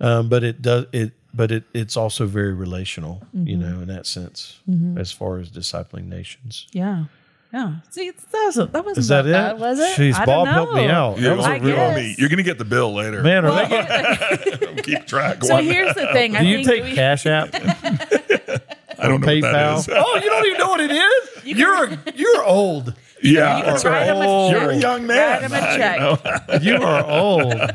[0.00, 3.70] um, but it does it but it it's also very relational you mm-hmm.
[3.70, 4.60] know in that sense
[4.96, 7.04] as far as discipling nations Yeah.
[7.52, 7.74] Yeah.
[7.90, 9.94] See, that wasn't, that wasn't is that bad, was it?
[9.98, 11.10] Jeez, I Bob don't helped me know.
[11.10, 11.96] out that was I a real guess.
[11.96, 12.14] Me.
[12.16, 13.22] You're going to get the bill later.
[13.22, 15.44] man are they, Keep track.
[15.44, 16.34] So One- here's the thing.
[16.34, 17.50] I do you think take we, Cash App
[18.98, 21.28] I don't know what that Oh, you don't even know what it is?
[21.44, 22.94] You're you're old.
[23.22, 24.16] yeah, you can that's write right.
[24.16, 25.42] him a You're a young man.
[25.42, 26.62] Write him a check.
[26.62, 27.54] You are old.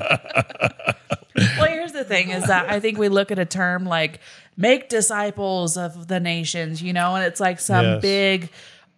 [1.59, 4.19] Well, here's the thing is that I think we look at a term like
[4.57, 8.01] make disciples of the nations, you know, and it's like some Yes.
[8.01, 8.49] big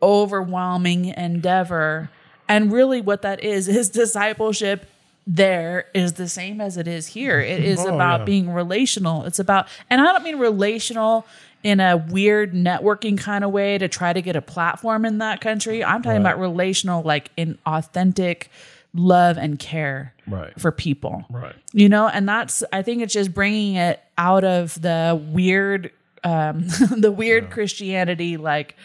[0.02, 2.10] overwhelming endeavor.
[2.48, 4.86] And really, what that is, is discipleship
[5.28, 7.40] there is the same as it is here.
[7.40, 8.26] It is Oh, about yeah.
[8.26, 9.26] being relational.
[9.26, 11.28] It's about, and I don't mean relational
[11.64, 15.42] in a weird networking kind of way to try to get a platform in that
[15.42, 15.84] country.
[15.84, 18.50] I'm talking about relational, like in authentic
[18.94, 20.60] love and care Right.
[20.60, 21.56] for people Right.
[21.74, 25.92] you know and that's i think it's just bringing it out of the weird
[26.24, 26.64] um
[26.98, 28.76] the weird christianity like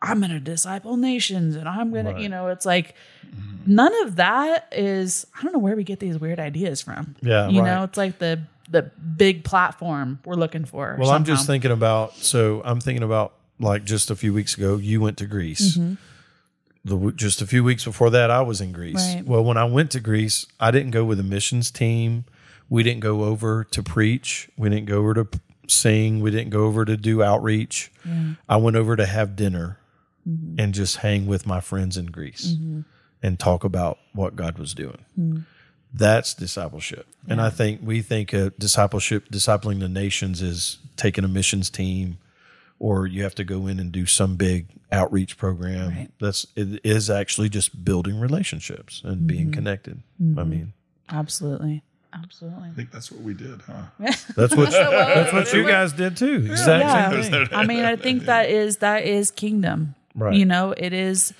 [0.00, 2.94] i'm gonna disciple nations and i'm gonna you know it's like
[3.66, 7.48] none of that is i don't know where we get these weird ideas from Yeah,
[7.50, 7.66] you right.
[7.66, 8.82] know it's like the the
[9.16, 12.14] big platform we're looking for Well, I'm just thinking about.
[12.16, 15.78] So I'm thinking about like just a few weeks ago, you went to Greece.
[16.84, 19.02] The just a few weeks before that, I was in Greece.
[19.02, 19.16] Mm-hmm.
[19.18, 19.26] Right.
[19.26, 22.24] Well, when I went to Greece, I didn't go with a missions team.
[22.70, 24.48] We didn't go over to preach.
[24.56, 25.28] We didn't go over to
[25.68, 26.20] sing.
[26.20, 27.92] We didn't go over to do outreach.
[28.48, 29.76] I went over to have dinner
[30.28, 30.60] Mm-hmm.
[30.60, 32.54] and just hang with my friends in Greece
[33.22, 34.98] and talk about what God was doing.
[35.90, 36.04] Mm-hmm.
[36.04, 37.06] That's discipleship.
[37.28, 42.18] And I think we think of discipleship, discipling the nations is taking a missions team
[42.78, 45.90] or you have to go in and do some big outreach program.
[45.90, 46.08] Right.
[46.20, 49.26] That's it is actually just building relationships and Mm-hmm.
[49.26, 50.02] being connected.
[50.20, 50.72] I mean,
[51.08, 51.82] absolutely
[52.12, 53.82] absolutely I think that's what we did, huh?
[54.36, 56.46] that's what that's what you guys did too.
[56.50, 57.22] Exact yeah.
[57.22, 57.48] same thing.
[57.52, 59.94] I mean, I think that is that is kingdom.
[60.14, 60.34] Right.
[60.34, 61.32] You know, it is.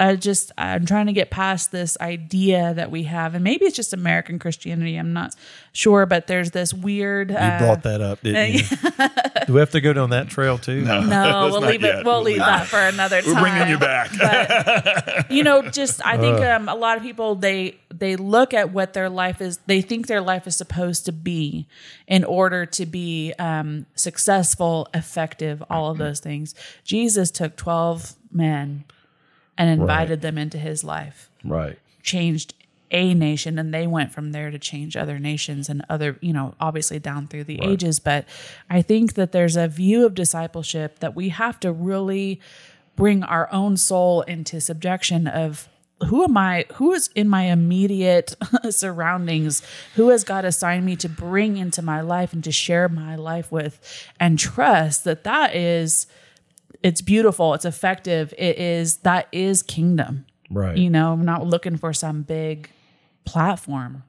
[0.00, 3.76] I just I'm trying to get past this idea that we have, and maybe it's
[3.76, 4.96] just American Christianity.
[4.96, 5.36] I'm not
[5.72, 7.30] sure, but there's this weird.
[7.30, 8.60] You Uh, brought that up, didn't you?
[9.46, 10.80] Do we have to go down that trail too?
[10.82, 12.00] no, Let's we'll leave yet.
[12.00, 12.04] it.
[12.04, 13.34] We'll, We'll leave leave that for another time.
[13.34, 15.30] We're bringing you back.
[15.30, 18.94] you know, just I think um, a lot of people they they look at what
[18.94, 19.58] their life is.
[19.66, 21.66] They think their life is supposed to be
[22.08, 26.54] in order to be um, successful, effective, all of those things.
[26.84, 28.84] Jesus took twelve men
[29.58, 31.78] and invited them into his life, Right.
[32.02, 32.54] changed
[32.90, 36.54] a nation, and they went from there to change other nations and other, you know,
[36.60, 37.98] obviously down through the ages.
[37.98, 38.24] But
[38.70, 42.40] I think that there's a view of discipleship that we have to really
[42.94, 45.68] bring our own soul into subjection of
[46.08, 46.66] who am I?
[46.74, 48.36] Who is in my immediate
[48.70, 49.62] surroundings?
[49.94, 53.50] Who has God assigned me to bring into my life and to share my life
[53.50, 53.80] with?
[54.20, 56.06] And trust that that is,
[56.84, 60.26] it's beautiful, it's effective, it is, that is kingdom.
[60.50, 60.76] Right.
[60.76, 62.68] You know, I'm not looking for some big
[63.24, 64.04] platform.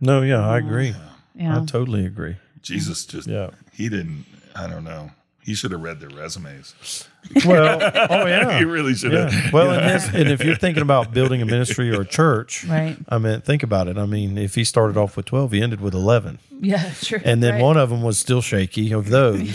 [0.00, 0.94] No, yeah, I agree.
[1.34, 1.60] Yeah.
[1.60, 2.36] I totally agree.
[2.62, 3.50] Jesus just, Yeah.
[3.72, 5.10] he didn't, I don't know.
[5.44, 6.74] He should have read their resumes.
[7.46, 7.78] Well,
[8.10, 8.58] oh yeah.
[8.58, 9.32] He really should have.
[9.32, 9.50] Yeah.
[9.52, 12.96] Well, and, this, and if you're thinking about building a ministry or a church, Right.
[13.08, 13.96] I mean, think about it.
[13.96, 16.40] I mean, if he started off with 12, he ended with 11.
[16.60, 17.20] Yeah, sure.
[17.24, 17.62] And then Right.
[17.62, 19.52] one of them was still shaky of those.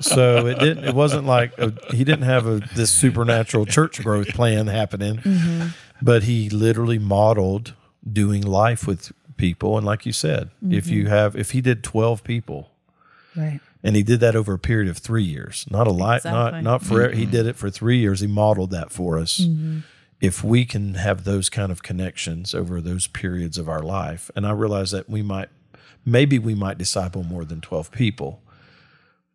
[0.00, 4.28] so it didn't, it wasn't like a, he didn't have a, this supernatural church growth
[4.28, 5.68] plan happening, Mm-hmm.
[6.02, 7.72] but he literally modeled
[8.10, 9.78] doing life with people.
[9.78, 10.92] And like you said, if Mm-hmm.
[10.94, 12.70] you have, if he did 12 people,
[13.36, 13.60] Right.
[13.82, 16.62] and he did that over a period of three years not a lot Exactly.
[16.62, 19.78] not not for he did it for three years he modeled that for us Mm-hmm.
[20.20, 24.46] if we can have those kind of connections over those periods of our life and
[24.46, 25.48] i realize that we might
[26.04, 28.40] maybe we might disciple more than 12 people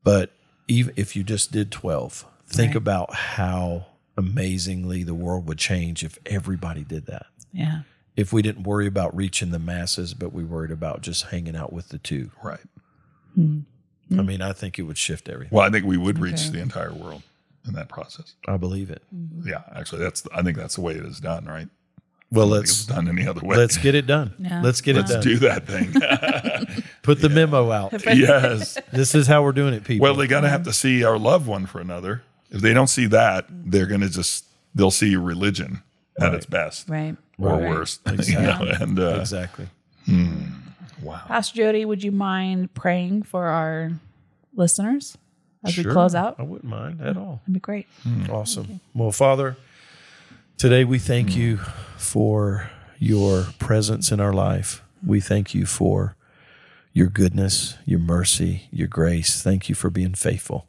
[0.04, 0.32] but
[0.68, 2.76] even if you just did 12 think Right.
[2.78, 3.86] about how
[4.18, 7.82] amazingly the world would change if everybody did that Yeah.
[8.16, 11.72] if we didn't worry about reaching the masses but we worried about just hanging out
[11.72, 12.60] with the two Right.
[14.12, 14.20] Mm-hmm.
[14.20, 16.60] i mean i think it would shift everything Well, I think we would reach the
[16.60, 17.24] entire world
[17.68, 18.34] in that process.
[18.48, 19.48] i believe it mm-hmm.
[19.48, 20.28] Yeah, actually, that's.
[20.36, 21.68] I think that's the way it is done, right?
[22.32, 23.58] Well, I don't think it's let's done any other way.
[23.58, 24.34] let's get it done.
[24.40, 24.62] Yeah.
[24.62, 25.16] Let's get it done.
[25.16, 25.40] Let's it done.
[25.66, 26.84] do that thing.
[27.04, 27.94] Put the memo out.
[28.06, 28.78] yes.
[28.94, 30.04] This is how we're doing it, people.
[30.04, 32.22] Well, they got to have to see our love one for another.
[32.52, 35.84] If they don't see that, they're going to just they'll see religion
[36.20, 37.16] at its best Right.
[37.38, 37.70] or Right.
[37.70, 38.00] worse.
[38.28, 39.68] you know, and uh, exactly.
[40.06, 40.46] Hmm.
[41.02, 43.92] Wow, Pastor Jody, would you mind praying for our
[44.56, 45.18] listeners
[45.64, 46.36] as we close out?
[46.40, 47.42] I wouldn't mind at all.
[47.44, 47.88] That'd be great.
[48.30, 48.80] Awesome.
[48.94, 49.58] Well, Father,
[50.58, 51.58] today we thank you
[51.98, 54.84] for your presence in our life.
[55.06, 56.16] We thank you for
[56.94, 59.42] your goodness, your mercy, your grace.
[59.42, 60.68] Thank you for being faithful.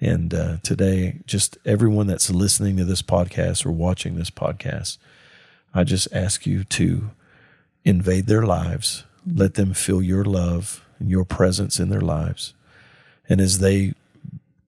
[0.00, 4.98] And uh, today, just everyone that's listening to this podcast or watching this podcast,
[5.74, 7.10] I just ask you to
[7.84, 9.04] invade their lives.
[9.26, 12.54] Let them feel your love and your presence in their lives.
[13.28, 13.94] And as they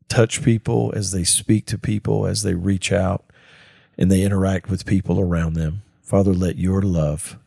[0.09, 3.25] touch people, as they speak to people, as they reach out
[3.97, 7.39] and they interact with people around them, Father, let your love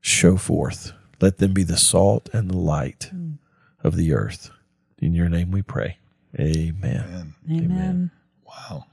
[0.00, 0.92] show forth.
[1.20, 3.38] Let them be the salt and the light mm.
[3.82, 4.50] of the earth.
[4.98, 5.98] In your name we pray.
[6.38, 6.80] Amen.
[6.80, 8.10] man, Amen.
[8.46, 8.86] wow.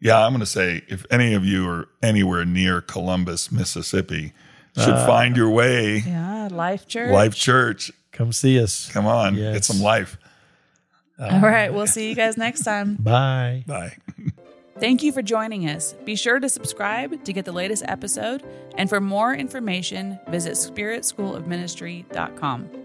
[0.00, 4.32] Yeah, I'm going to say if any of you are anywhere near Columbus, Mississippi,
[4.76, 5.98] should uh, find your way.
[5.98, 7.12] Yeah, Life Church.
[7.12, 8.90] Life Church, Come see us.
[8.92, 9.54] come on, Yes.
[9.54, 10.18] get some life.
[11.18, 12.94] All right, we'll see you guys next time.
[13.00, 13.64] Bye.
[13.66, 13.96] Bye.
[14.80, 15.92] Thank you for joining us.
[16.04, 18.42] Be sure to subscribe to get the latest episode.
[18.76, 22.83] And for more information, visit spiritschoolofministry.com.